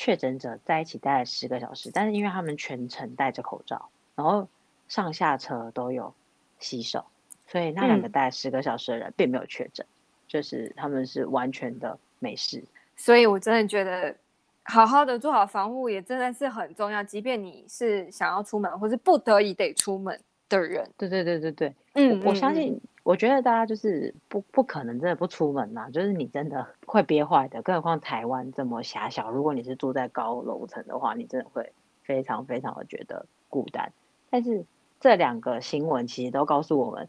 [0.02, 4.48] 确诊者在一起待了十个小时，但是因为他们全程戴着口罩，然后
[4.88, 6.14] 上下车都有
[6.58, 7.04] 洗手，
[7.46, 12.64] 所以那两个待十个小时的人并没有确诊，嗯、就是他们是完全的没事。
[12.96, 14.16] 所以我真的觉得，
[14.62, 20.90] 好好的做好防护也真的是很重要，即便你是想要出门或是不得已得出门的人。
[20.96, 22.80] 对对对对对，嗯，我，我相信。
[23.10, 31.72] 我觉得大家就是不不可能真的不出门呐，就是你真的会憋坏的，更何况台湾这么狭小，如果你是住在高楼层的话，你真的会
[32.04, 33.92] 非常非常的觉得孤单。
[34.30, 34.64] 但是
[35.00, 37.08] 这两个新闻其实都告诉我们，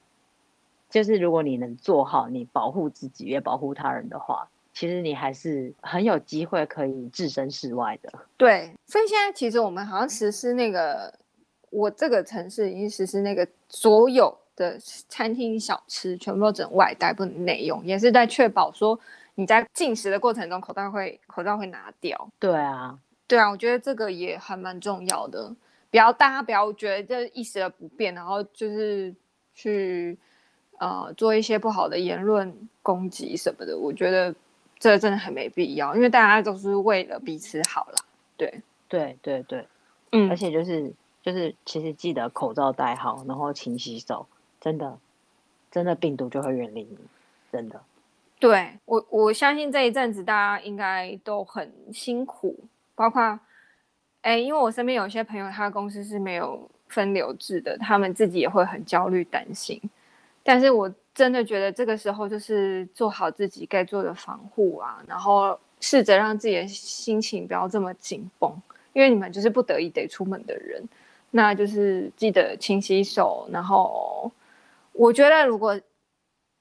[0.89, 8.11] 就是如果你能做好你保护自己也保护他人的话，其实你还是很有机会可以置身事外的。
[8.37, 11.13] 对，所以现在其实我们好像实施那个，
[11.69, 14.35] 我这个城市已经实施那个所有。
[14.62, 14.78] 的
[15.10, 18.97] 餐厅小吃全部都整外带，不能内用，也是在确保说
[19.34, 22.30] 你在进食的过程中口罩会口罩会拿掉。
[22.38, 25.54] 对啊，对啊，我觉得这个也还蛮重要的。
[25.89, 29.13] 不要大家不要觉得这一时的不便，然后就是
[29.56, 30.17] 去
[30.80, 33.78] 呃做一些不好的言论攻击什么的。
[33.78, 34.34] 我觉得
[34.80, 37.95] 这真的很没必要，因为大家都是为了彼此好啦。
[38.38, 39.67] 对对对对，
[40.12, 44.28] 嗯，而且就是就是其实记得口罩戴好，然后勤洗手。
[44.62, 44.97] 真的，
[45.71, 46.97] 真的病毒就会远离你，
[47.52, 47.82] 真的。
[48.39, 52.58] 对，我，我相信这一阵子大家应该都很辛苦，
[52.95, 53.39] 包括，
[54.21, 59.82] 哎，因为我身边有些朋友，他的公司是没有分流制的，他们自己也会很焦虑担心。
[60.43, 68.52] 但是我真的觉得这个时候就是做好自己该做的防护啊，然后试着让自己的心情不要这么紧绷，
[68.93, 70.84] 因为你们就是不得已得出门的人，
[71.30, 73.47] 那就是记得勤洗手。
[73.52, 74.32] 然后，
[74.93, 75.80] 我觉得如果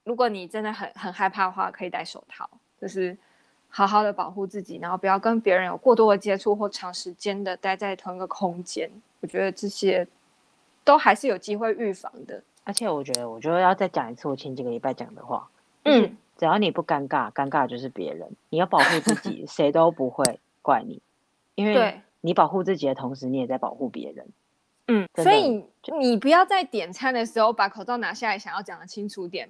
[0.03, 3.17] 如果你真的很很害怕的话，可以戴手套，就是
[3.69, 8.89] 好好的保护自己，然后不要跟别人有过多的接触或长时间的待在同一个空间。
[9.19, 10.07] 我觉得这些
[10.83, 12.41] 都还是有机会预防的。
[12.63, 15.49] 而且我觉得，我觉得要再讲一次我前几个礼拜讲的话，
[15.83, 16.17] 嗯。
[16.37, 18.27] 只要你不尴尬，尴尬就是别人。
[18.49, 20.99] 你要保护自己， 谁都不会怪你，
[21.53, 24.27] 因为你保护自己的同时，你也在保护别人。
[25.21, 25.65] 嗯，所以
[25.97, 29.49] 你不要在点餐的时候把口罩拿下来，想要讲的清楚点，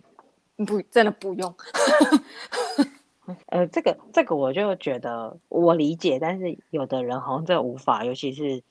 [0.66, 1.54] 不，真的不用。
[3.48, 8.62] 呃，这个这个我就觉得我理解，但是有的人好像真的无法，尤其是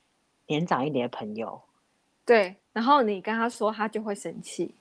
[0.47, 1.61] 年长一点的朋友。
[2.25, 4.75] 对，然后你跟他说，他就会生气。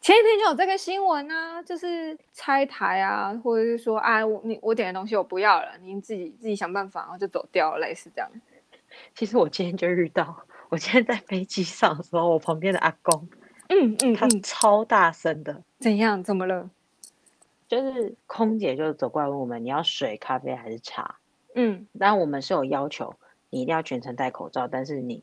[0.00, 8.28] 前几天就有这个新闻啊，就是拆台啊，或者是说，哎，我你我点的东西我不要了，您自己自己想办法，然后就走掉了，类似这样。
[9.14, 13.28] 其实我今天就遇到，我今天在飞机上的时候，我旁边的阿公，
[13.68, 16.24] 嗯嗯，他超大声的，怎样？
[16.24, 16.70] 怎么了？
[17.68, 21.16] 就是空姐就走过来问我们，你要水、咖啡还是茶？
[21.54, 23.14] 嗯，当然我们是有要求，
[23.50, 25.22] 你一定要全程戴口罩，但是你，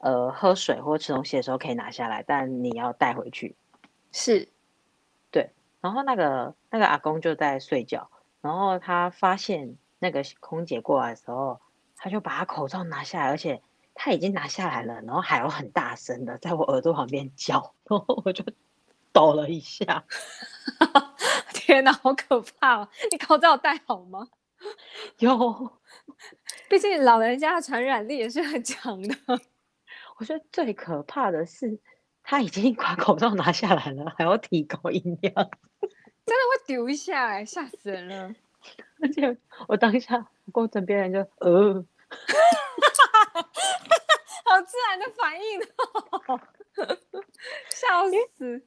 [0.00, 3.54] 呃，喝水或吃东西的时候可以拿下来，但你要带回去。
[4.10, 4.48] 是，
[5.30, 5.50] 对，
[5.80, 11.60] 然后那个那个阿公就在睡觉，然后他发现那个空姐过来的时候，
[11.96, 13.62] 他就把他口罩拿下来，而且
[13.94, 18.44] 他已经拿下来了，然后还有很大声的在我耳朵旁边叫，然后我就
[19.12, 20.04] 抖了一下，
[21.54, 22.88] 天哪，好可怕哦！
[23.10, 24.28] 你口罩戴好吗？
[25.18, 25.78] 有，
[26.68, 29.16] 毕竟老人家的传染力也是很强的。
[30.18, 31.80] 我觉得最可怕的是。
[32.24, 35.50] 他已经把口罩拿下来了，还要提高音量， 真的
[36.30, 38.32] 会丢一下哎、欸，吓死人了！
[39.02, 42.61] 而且我当下过枕边人就呃，好
[44.72, 45.60] 自然的反应
[46.26, 46.40] 哦，
[47.68, 48.64] 笑死！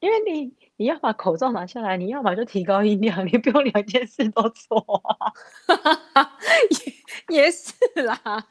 [0.00, 5.32] 因为你你要把口罩拿下来，你要么就提高音量，你不用两件事都做啊。
[7.28, 8.46] 也也是啦，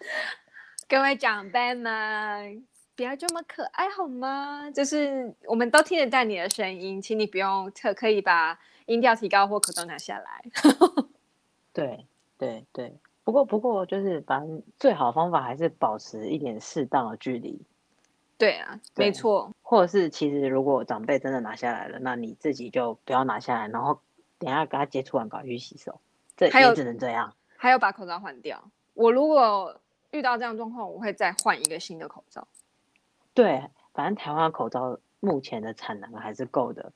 [0.88, 2.68] 各位长辈们。
[2.96, 4.70] 不要这么可爱好吗？
[4.72, 10.44] 就是我们都听得到你的声音，请你不用特可以把音调提高或口罩拿下来。
[11.74, 12.08] 对
[12.40, 17.62] 对对，不过不过就是反正最好的方法还是保持一点适当的距离。
[18.38, 19.52] 对啊，对没错。
[19.62, 24.00] 或者是其实如果长辈真的拿下来了，那你自己就不要拿下来，然后
[24.40, 26.00] 等一下跟他接触完赶快去洗手。
[26.38, 27.34] 这也只能这样。
[27.58, 28.64] 还有把口罩换掉。
[28.94, 29.78] 我如果
[30.12, 32.48] 遇到这样状况，我会再换一个新的口罩。
[33.34, 33.62] 对，
[33.94, 36.94] 反正台湾的口罩目前的产能还是够的，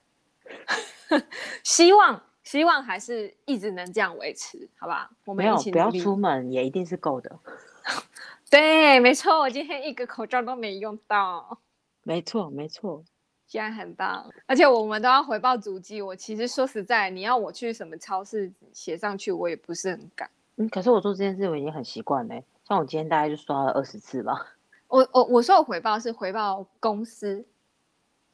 [1.66, 5.10] 希望希望还是一直能这样维持，好吧？
[5.26, 7.40] 我们没有，不要出门也一定是够的。
[8.50, 11.58] 对，没错，我今天一个口罩都没用到。
[12.04, 13.04] 没错，没错，
[13.48, 16.02] 现在很棒，而且我们都要回报足迹。
[16.02, 20.30] 我其实说实在，你要我去什么超市写上去，我也不是很敢。
[20.58, 24.48] 嗯，可是我做这件事我已经很习惯嘞，像我今天大概就刷了二十次吧。
[24.88, 27.46] 我我我说的回报是回报公司，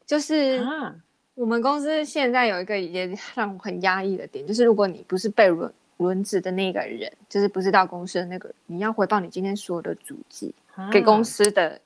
[0.06, 0.65] 就是
[1.38, 10.52] 我们公司现在有一个也 让我很压抑的点，就是如果你不是被轮轮值的那个人，就是不是到公司的那个人，你要回报你今天所有的足迹
[10.91, 11.80] 给公司的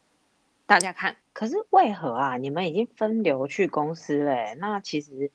[0.65, 1.13] 大家看。
[1.33, 2.37] 可是为何啊？
[2.37, 4.55] 你们已经分流去公司嘞？
[4.57, 5.29] 那其实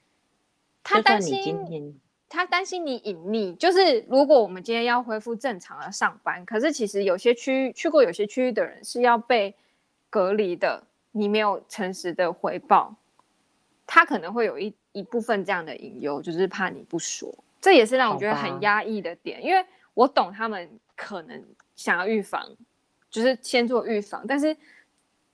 [0.82, 2.00] 他担心。
[2.28, 9.54] 他担心你隐匿，就是如果我们今天要恢复正常的上班，可是其实有些区去过有些区域的人是要被
[10.10, 12.96] 隔离的，你没有诚实的回报，
[13.86, 21.42] 他可能会有一一部分这样的隐忧，就是怕你不说，这也是让我觉得很压抑的点，因为我懂他们可能
[21.74, 22.44] 想要预防，
[23.10, 24.56] 就是先做预防，但是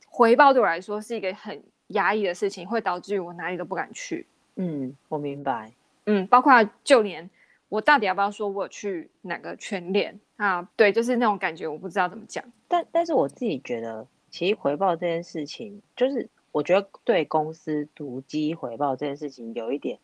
[0.07, 4.27] 回报对我来说是一个很压抑的事情，会导致于我哪里都不敢去。
[4.57, 5.73] 嗯，我明白。
[6.05, 7.31] 嗯，包括就连
[7.69, 10.69] 我到底要不要说我去哪个圈练啊？
[10.77, 12.44] 对，就是那种感觉，我不知道怎么讲。
[12.69, 19.98] 但但是我自己觉得，其实回报这件事情，就是我觉得对公司足迹回报这件事情有一点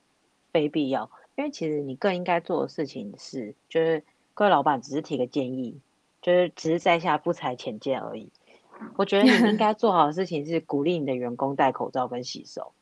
[0.53, 4.03] 非必要，因为其实你更应该做的事情是，就是
[4.35, 5.79] 各位老板只是提个建议，
[6.21, 8.29] 就是只是在下不才浅见而已。
[8.97, 12.73] 我觉得你应该做好的事情是鼓励你的员工戴口罩跟洗手，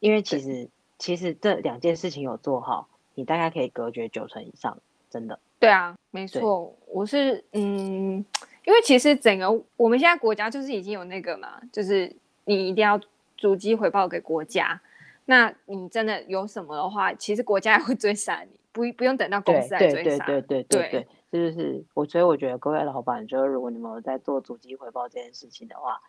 [0.00, 0.70] 因为其实。
[0.96, 4.78] 其实这两件事情有做好，你大概可以隔绝九成以上，
[5.10, 5.38] 真的。
[5.58, 8.24] 对啊，没错，我是嗯，
[8.64, 12.14] 因为其实整个我们现在国家就是已经有那个嘛，就是
[12.44, 13.00] 你一定要
[13.36, 14.80] 足迹回报给国家。
[15.26, 18.60] 那你真的有什么的话，其实国家也会追杀你。
[18.72, 20.26] 不不用等到公司来追杀。
[20.26, 26.02] 对对对对对对，这就是我，所以我觉得各位老板，就是如果你们有在做足迹回报这件事情的话，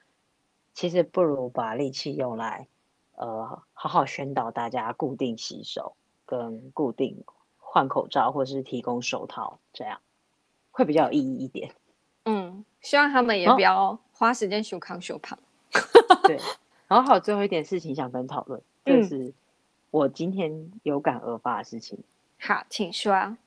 [0.74, 2.68] 其实不如把力气用来，
[3.16, 7.24] 呃，好好宣导大家固定洗手，跟固定
[7.60, 10.02] 换口罩，或是提供手套，这样
[10.72, 11.72] 会比较有意义一点。
[12.26, 15.38] 嗯，希望他们也不要花时间修康修胖。
[16.24, 16.40] 对，
[16.88, 19.34] 然后还有最后一点事情想跟讨论，就是
[19.92, 22.00] 我今天有感而发的事情。
[22.40, 23.38] 好，请说。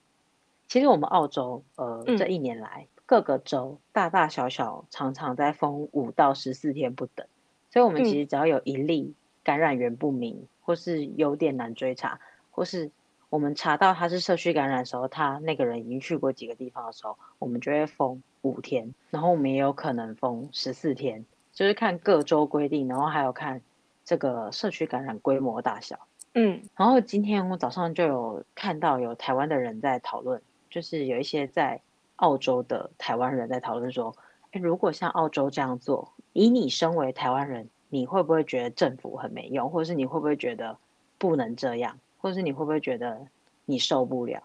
[0.66, 7.26] 其实我们澳洲，呃，嗯、这一年来各个州大大小小常常在封五到十四天不等，
[7.70, 12.90] 所以我们其实只要有一例感染源不明，嗯、或是有点难追查，或是
[13.30, 21.24] 我们查到他是社区感染的时候，他那个人已经去过几个地方的时候，我们就会封五天，然后我们也有可能封十四天，
[21.58, 23.60] 就是看各州规定，然后还有看
[24.04, 25.98] 这个社区感染规模大小。
[26.34, 30.40] 嗯，然后今天我早上就有看到有台湾的人在讨论，
[30.70, 31.80] 就是有一些在
[32.14, 34.14] 澳洲的台湾人在讨论说，
[34.52, 40.78] 诶，如果像澳洲这样做，以你身为台湾人，你会不会觉得政府很没用，或者是你会不会觉得
[41.18, 43.26] 不能这样，或者是你会不会觉得
[43.64, 44.44] 你受不了？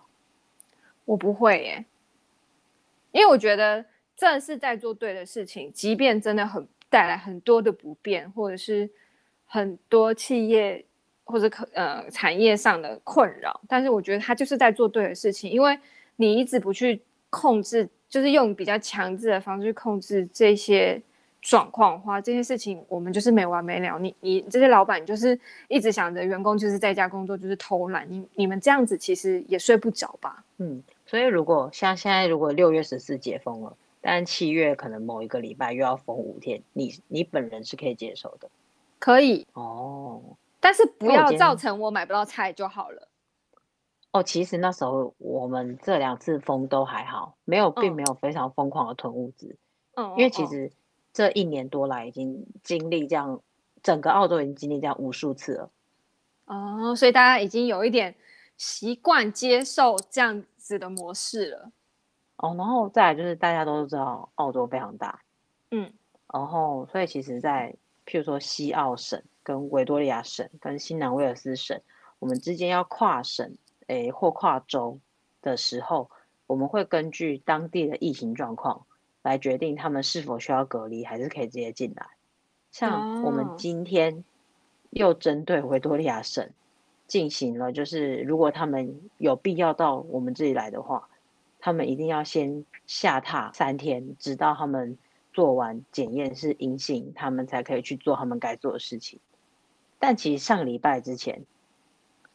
[1.05, 1.85] 我不会耶，
[3.11, 3.85] 因为我觉得
[4.15, 8.87] 这是在做对的事情，即便真的很带来很多的不便，或者是
[9.45, 10.85] 很多企业。
[11.25, 15.79] 或者可呃产业上的困扰，但是我觉得他就是在做对的事情，因为
[16.17, 21.01] 你一直不去控制，就是用比较强制的方式去控制这些
[21.41, 23.97] 状况的话，这些事情我们就是没完没了。
[23.97, 25.39] 你你这些老板就是
[25.69, 30.43] 一直想着员工就是在家工作就是偷懒，你你们这样子其实也睡不着吧？
[30.57, 33.73] 嗯，所以如果像现在如果六月十四解封了，
[34.05, 38.49] 但七月可能某一个礼拜又要封五天，你你本人是可以接受的？
[38.99, 40.21] 可以哦。
[40.59, 43.07] 但是不要造成我买不到菜就好了。
[44.11, 49.55] 哦，其实那时候我们这两次封都还好，没有，并没有非常疯狂的囤物资。
[49.95, 50.69] 嗯，因为其实
[51.13, 53.41] 这一年多来已经经历这样，
[53.81, 55.69] 整个澳洲已经经历这样无数次了。
[56.47, 58.13] 哦，所以大家已经有一点
[58.57, 61.71] 习惯接受这样子的模式了。
[62.43, 65.21] 哦，然后再来就是大家都知道澳洲非常大，
[65.71, 65.93] 嗯，
[66.33, 67.73] 然后所以其实，在
[68.05, 69.23] 譬如说西澳省。
[69.45, 71.81] 跟维多利亚省、跟新南威尔斯省，
[72.19, 75.01] 我们之间要跨省诶或跨州
[75.41, 76.09] 的时候，
[76.47, 78.85] 我们会根据当地的疫情状况
[79.21, 82.07] 来决定他们是否需要隔离，还是可以直接进来。
[82.71, 84.23] 像我们今天
[84.91, 86.49] 又针对维多利亚省
[87.05, 91.09] 进行了，就是如果他们有必要到我们这里来的话，
[91.65, 94.97] 他们一定要先下榻三天，直到他们
[95.31, 99.21] 做完检验是阴性，他们才可以去做他们该做的事情。
[99.97, 101.45] 但其实上个礼拜之前，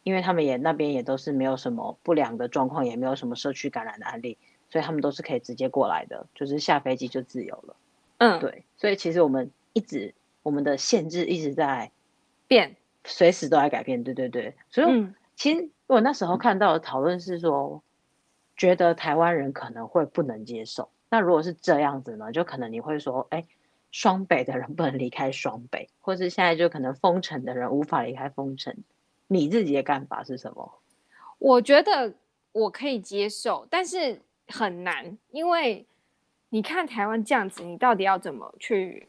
[0.03, 4.39] 因为他们也那边也都是没有什么不良的状况，也没有什么社区感染的案例，
[4.70, 7.76] 所以他们都是可以直接过来的，就是下飞机就自由了。
[8.16, 11.91] 嗯，对，所以其实我们一直我们的限制一直在
[12.47, 14.03] 变，随时都在改变。
[14.03, 17.83] 对对对，所以、嗯、其实我那时候看到的讨论是说，
[18.59, 20.91] 觉得台湾人可能会不能接受。
[21.09, 23.47] 那如果是这样子呢，就可能你会说，哎。
[23.91, 28.77] 双北的人不能离开双北，或是现在就可能封城的人无法离开封城，
[29.29, 30.81] 你自己的看法是什么？
[31.39, 32.13] 我觉得
[32.53, 35.87] 我可以接受，但是很难，因为
[36.51, 39.09] 你看台湾这样子，你到底要怎么去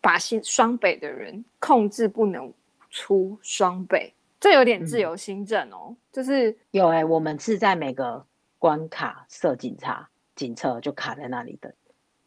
[0.00, 2.52] 把新双北的人控制不能
[2.90, 4.14] 出双北？
[4.38, 8.24] 这有点自由新政哦，嗯、就是有哎、欸，我们是在每个
[8.64, 11.70] 关卡设警察，警车就卡在那里等。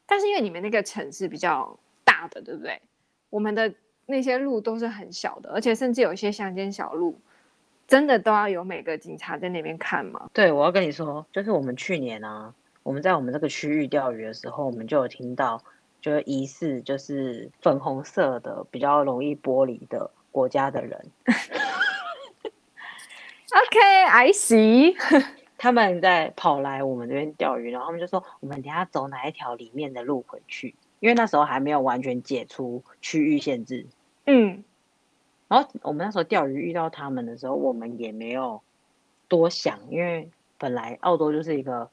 [0.06, 2.80] 但是因为你们那个城市比较大的，对不对？
[3.32, 3.74] 我们的
[4.06, 7.20] 那些路都是很小的，而且甚至有一些乡间小路，
[7.88, 10.30] 真的都要有每个警察在那边看吗？
[10.32, 15.64] 对，我要跟你说，就是我们去年啊，我们在我们这个区域钓鱼的时候，我们就有听到，
[16.02, 21.04] 就是疑似就是粉红色的比较容易剥离的国家的人。
[23.50, 24.96] OK，I see。
[25.58, 33.88] 他们在跑来我们这边钓鱼，然后他们就说：“我们等下走哪一条里面的路回去？”因为那时候还没有完全解除区域限制。
[34.26, 34.64] 嗯，
[35.48, 38.62] 然后我们那时候钓鱼遇到他们的时候，我们也没有
[39.28, 40.30] 多想，因为
[40.60, 41.90] 本来澳洲就是一个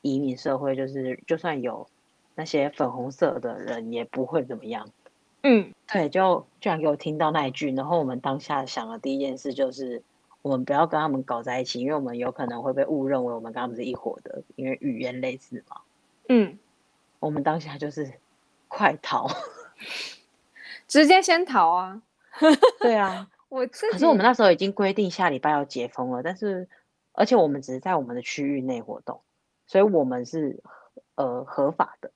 [0.00, 1.88] 移民社会，就是就算有
[2.36, 4.88] 那些粉红色的人，也不会怎么样。
[5.42, 10.04] 嗯，对，就居然给我听到那一句，然后我们当下想的第一件事就是。
[10.42, 15.80] 我们不要跟他们搞在一起，因为我们有可能会被误认为我们跟他们是一伙的，因为语言类似嘛。
[16.28, 16.58] 嗯，
[17.20, 18.12] 我们当下就是
[18.68, 19.28] 快逃，
[20.86, 22.02] 直接先逃啊！
[22.80, 26.68] 对啊， 我可是我们那时候已经规定下礼拜要解封了，但是
[27.12, 29.20] 而且我们只是在我们的区域内活动，
[29.66, 30.62] 所以我们是
[31.16, 32.10] 呃合法的。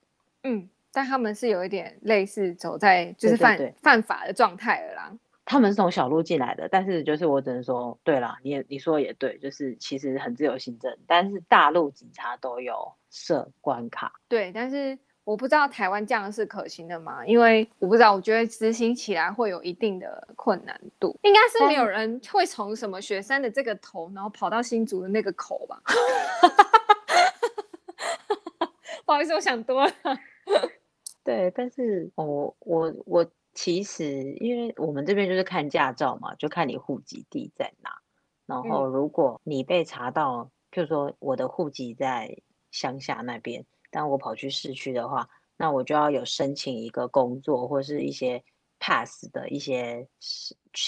[0.44, 5.12] 嗯，但他们是有一点类似走在就是犯犯法的状态了啦。
[5.44, 14.12] 他们是从小路进来的，但是就是我只能说，对啦，你也你说也对，就是其实很自由行政，但是大陆警察都有设关卡。
[14.28, 17.26] 对，但是我不知道台湾这样是可行的吗？
[17.26, 21.18] 因为我不知道，我觉得执行起来会有一定的困难度。
[21.22, 25.82] 应该是没有人会从什么雪山的这个头，然后跑到新竹的那个口吧？
[29.04, 29.92] 不好意思，我想多了。
[31.24, 33.26] 对，但是我我我。
[33.54, 37.90] 其实，因为我们这边就是看驾照嘛，就看你户籍地在哪。
[38.46, 42.36] 然后，如果你被查到，譬如说我的户籍在
[42.70, 48.42] 乡下那边，但我跑去市区的话，那我就要有申请一个工作或是一些
[48.80, 50.08] pass 的一些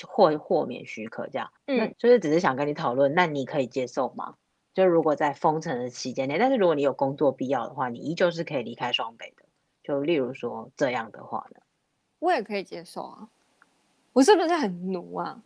[0.07, 1.51] 豁豁免许可，这样。
[1.67, 4.35] 嗯，就是只是想跟你讨论，那你可以接受吗？
[4.75, 9.45] 就如果在封城的期间内，但是如果你有工作必要的话，你依旧是可以离开双北的。
[9.83, 11.61] 就例如说这样的话呢？
[12.25, 13.29] 我也可以接受啊，
[14.15, 15.39] 我是不是很奴啊？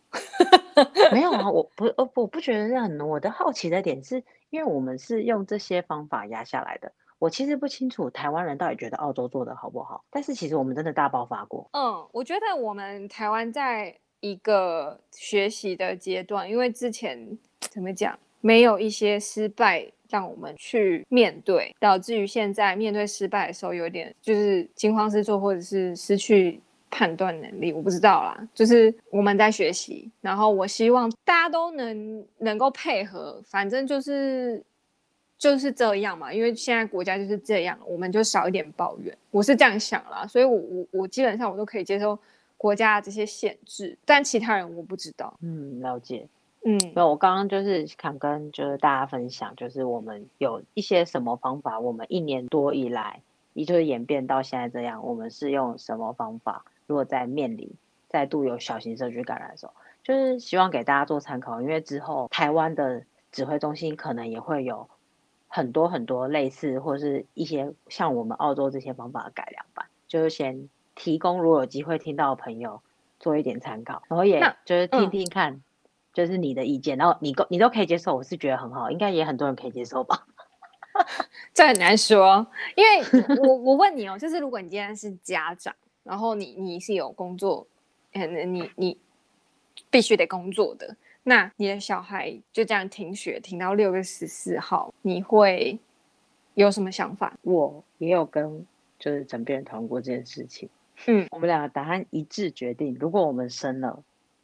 [1.11, 3.09] 没有啊，我不，我我不觉得是很奴。
[3.09, 6.89] 我的好奇的点是，因为我们是用这些方法压下来的。
[7.17, 11.69] 我其实不清楚台湾人到底觉得澳洲做的好不好，但是其实我们真的大爆发过。
[11.73, 19.91] 嗯，我觉得我们台湾在一个学习的阶段，因为之前怎么讲，没有一些失败。
[20.11, 26.59] 让我们去面对，导致于现在面对失败的时候，有点就是惊慌失措，或者是失去
[26.89, 27.71] 判断能力。
[27.73, 34.63] 我不知道啦，就是我们在学习，然后我希望大家都能能够配合，反正就是
[35.37, 36.33] 就是这样嘛。
[36.33, 39.15] 因为现在国家就是这样，我们就少一点抱怨。
[39.31, 42.17] 我是这样想啦，所以我我我基本上我都可以接受
[42.57, 45.37] 国家的这些限制，但其他人我不知道。
[45.41, 46.27] 嗯，了解。
[46.65, 53.21] 嗯，没有，我刚刚就是想跟就是大家分享，就是我们有一些什么方法，我们一年多以来，
[53.53, 56.65] 也就是演变到现在这样，我们是用什么方法？
[56.89, 57.71] 如果在面临
[58.07, 59.73] 再度有小型社区感染的时候，
[60.03, 64.89] 就是希望给大家做参考，因为之后台湾的指挥中心可能也会有
[65.47, 72.81] 很多很多类似或是一些像我们澳洲这些方法的改良版，就是先提供，如果有机会听到的朋友
[73.19, 75.61] 做一点参考，然后也就是听听看。
[76.11, 80.25] 就是你的意见，然后你你都可以接受，我是觉得很好，应该也很多人可以接受吧？
[81.53, 85.73] 这很难说，因为我我问你哦，就是如果你今天是家长，
[86.09, 87.67] 然后你你是有工作，
[88.13, 88.97] 嗯，你你
[89.91, 95.77] 必须得工作的，那你的小孩就这样停学，停到六月十四号，你会
[96.55, 97.37] 有什么想法？
[97.43, 98.65] 我也有跟
[98.97, 100.67] 就是枕边人讨论过这件事情，
[101.05, 104.03] 嗯，我们两个答案一致，决定如果我们生了。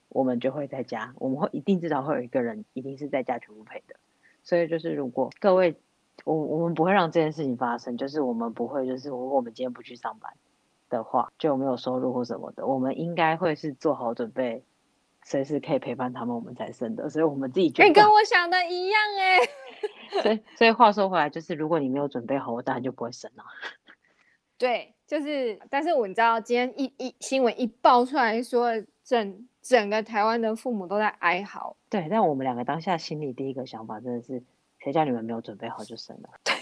[0.10, 3.98] 我们就会在家，我们会一定至少会有一个人一定是在家全部陪的，
[4.44, 5.76] 所以就是如果各位，
[6.24, 10.32] 我我们不会让这件事情发生，就是我们不会就是如果我们今天不去上班
[10.96, 14.64] 的话，就没有收入或什么的，我们应该会是做好准备，
[15.24, 17.88] 随时可以陪伴他们，我们才生的，所以我们自己觉得。
[17.88, 23.44] 你跟我想的一样哎，所以所以话说回来，就是如果你没有准备好，我当然就不会生了。
[24.58, 28.72] 对，就是，但是我你知道，今天一一新闻一爆出来说
[29.04, 29.48] 整。
[29.66, 31.76] 整个台湾的父母都在哀嚎。
[31.90, 34.44] 对，但我们两个当下心里第一个想法真的是，
[34.78, 36.30] 谁叫你们没有准备好就生了？
[36.46, 36.54] 对，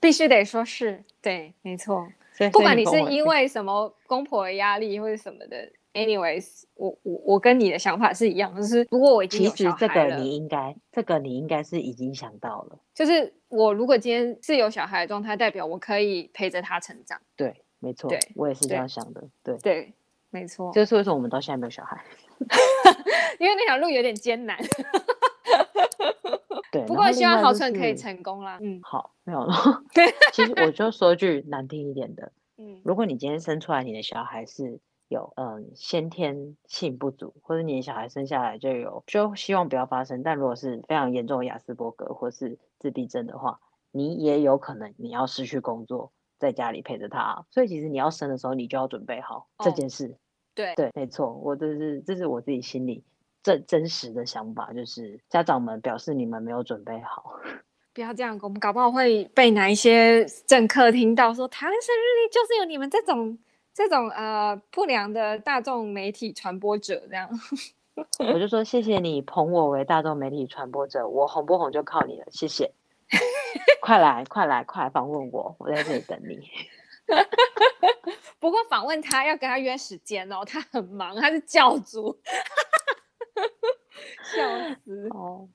[0.00, 2.08] 必须得说是对，没错。
[2.48, 12.78] 不管你是因为什么公婆的压力或者什么的，anyways，我我我跟你的想法是一样，就是如果我已经其实这个你应该，这个你应该是已经想到了。
[12.94, 17.20] 就是我如果今天是有小孩的状态，代表我可以陪着他成长。
[17.36, 19.20] 对，没错，对，我也是这样想的。
[19.42, 19.72] 对，对。
[19.74, 19.92] 对
[20.32, 22.00] 没错，这是为什么我们到现在没有小孩，
[23.40, 24.56] 因为那条路有点艰难。
[26.72, 28.58] 对，不过希望豪春可以成功啦。
[28.60, 29.54] 嗯，好，没有了。
[30.32, 40.22] 其实我就说句难听一点的， 嗯，如果你今天生出来你的小孩是有嗯先天性不足，或者你的小孩生下来就有，就希望不要发生。
[40.22, 43.60] 但如果是非常严重的雅斯伯格或是自闭症的话，
[43.90, 46.12] 你也有可能你要失去工作。
[46.40, 50.06] 在家里陪着他，所以其实你要生的时候，你就要准备好这件事。
[50.06, 50.16] 哦、
[50.54, 53.04] 对对，没错，我这是这是我自己心里
[53.42, 57.34] 真真实的想法，就是家长们表示你们没有准备好。
[57.92, 63.36] 不要这样，我们搞不好会被哪一些政客听到说，台湾生日历就是有你们这种
[63.74, 67.28] 这种呃不良的大众媒体传播者这样。
[68.18, 72.72] 我就说谢谢你捧我为大众媒体传播者，我红不红就靠你了，谢谢。
[73.82, 76.48] 快来，快来，快来访问我，我在这里等你。
[78.38, 82.16] 不过访问他要跟他约时间哦，他很忙，他是教主。
[84.24, 85.48] 笑死哦，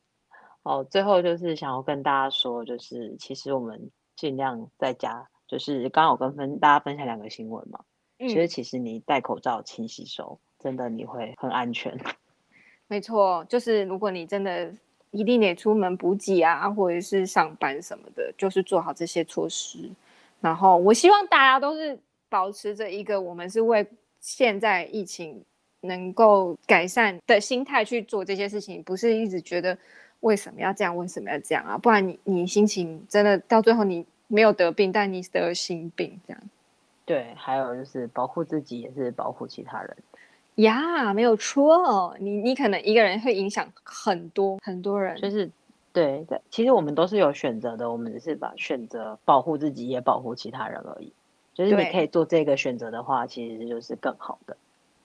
[0.63, 7.80] 好，最后就是想要跟大家说，就是其实我们尽量在家，就是刚好跟分大家分享两个新闻嘛。
[8.19, 11.97] 嗯，其实其实你戴口罩、勤洗手，真的你会很安全。
[12.88, 14.71] 没错，就是如果你真的
[15.11, 19.89] 一定得出门补给啊，或者是上班什么的，就是做好这些措施。
[20.39, 21.97] 然后我希望大家都是
[22.30, 23.86] 保持着一个我们是为
[24.19, 25.43] 现在疫情
[25.86, 29.77] 能够改善的心态去做这些事情，不是一直觉得
[30.19, 31.77] 为什么要这样，为什么要这样啊？
[31.77, 36.41] 不然你你心情真的到最后你没有得病，但你得了心病这样。
[37.05, 39.95] 对，还有就是保护自己也是保护其他人。
[40.55, 45.49] 呀，没有错，你你可能一个人会影响很多很多人，就是
[45.93, 51.11] 对对，其实我们都是有选择的，我们只是把选择保护自己也保护其他人而已。
[51.53, 54.57] 就是你可以做这个选择的话，其实就是更好的。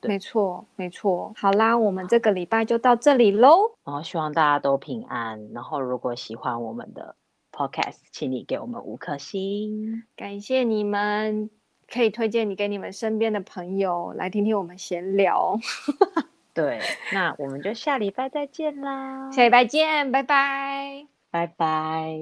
[0.08, 1.32] 没错，没错。
[1.36, 3.72] 好啦，我们这个礼拜就到这里喽。
[3.84, 5.50] 然后希望大家都平安。
[5.52, 7.14] 然后如果喜欢我们的
[7.52, 11.50] podcast，请你给我们五颗星，感谢你们。
[11.92, 15.58] 可以推荐你给你们身边的朋友来听听我们闲聊。
[16.54, 16.78] 对，
[17.12, 19.28] 那我们就下礼拜再见啦！
[19.32, 22.16] 下礼拜见，拜拜，拜拜。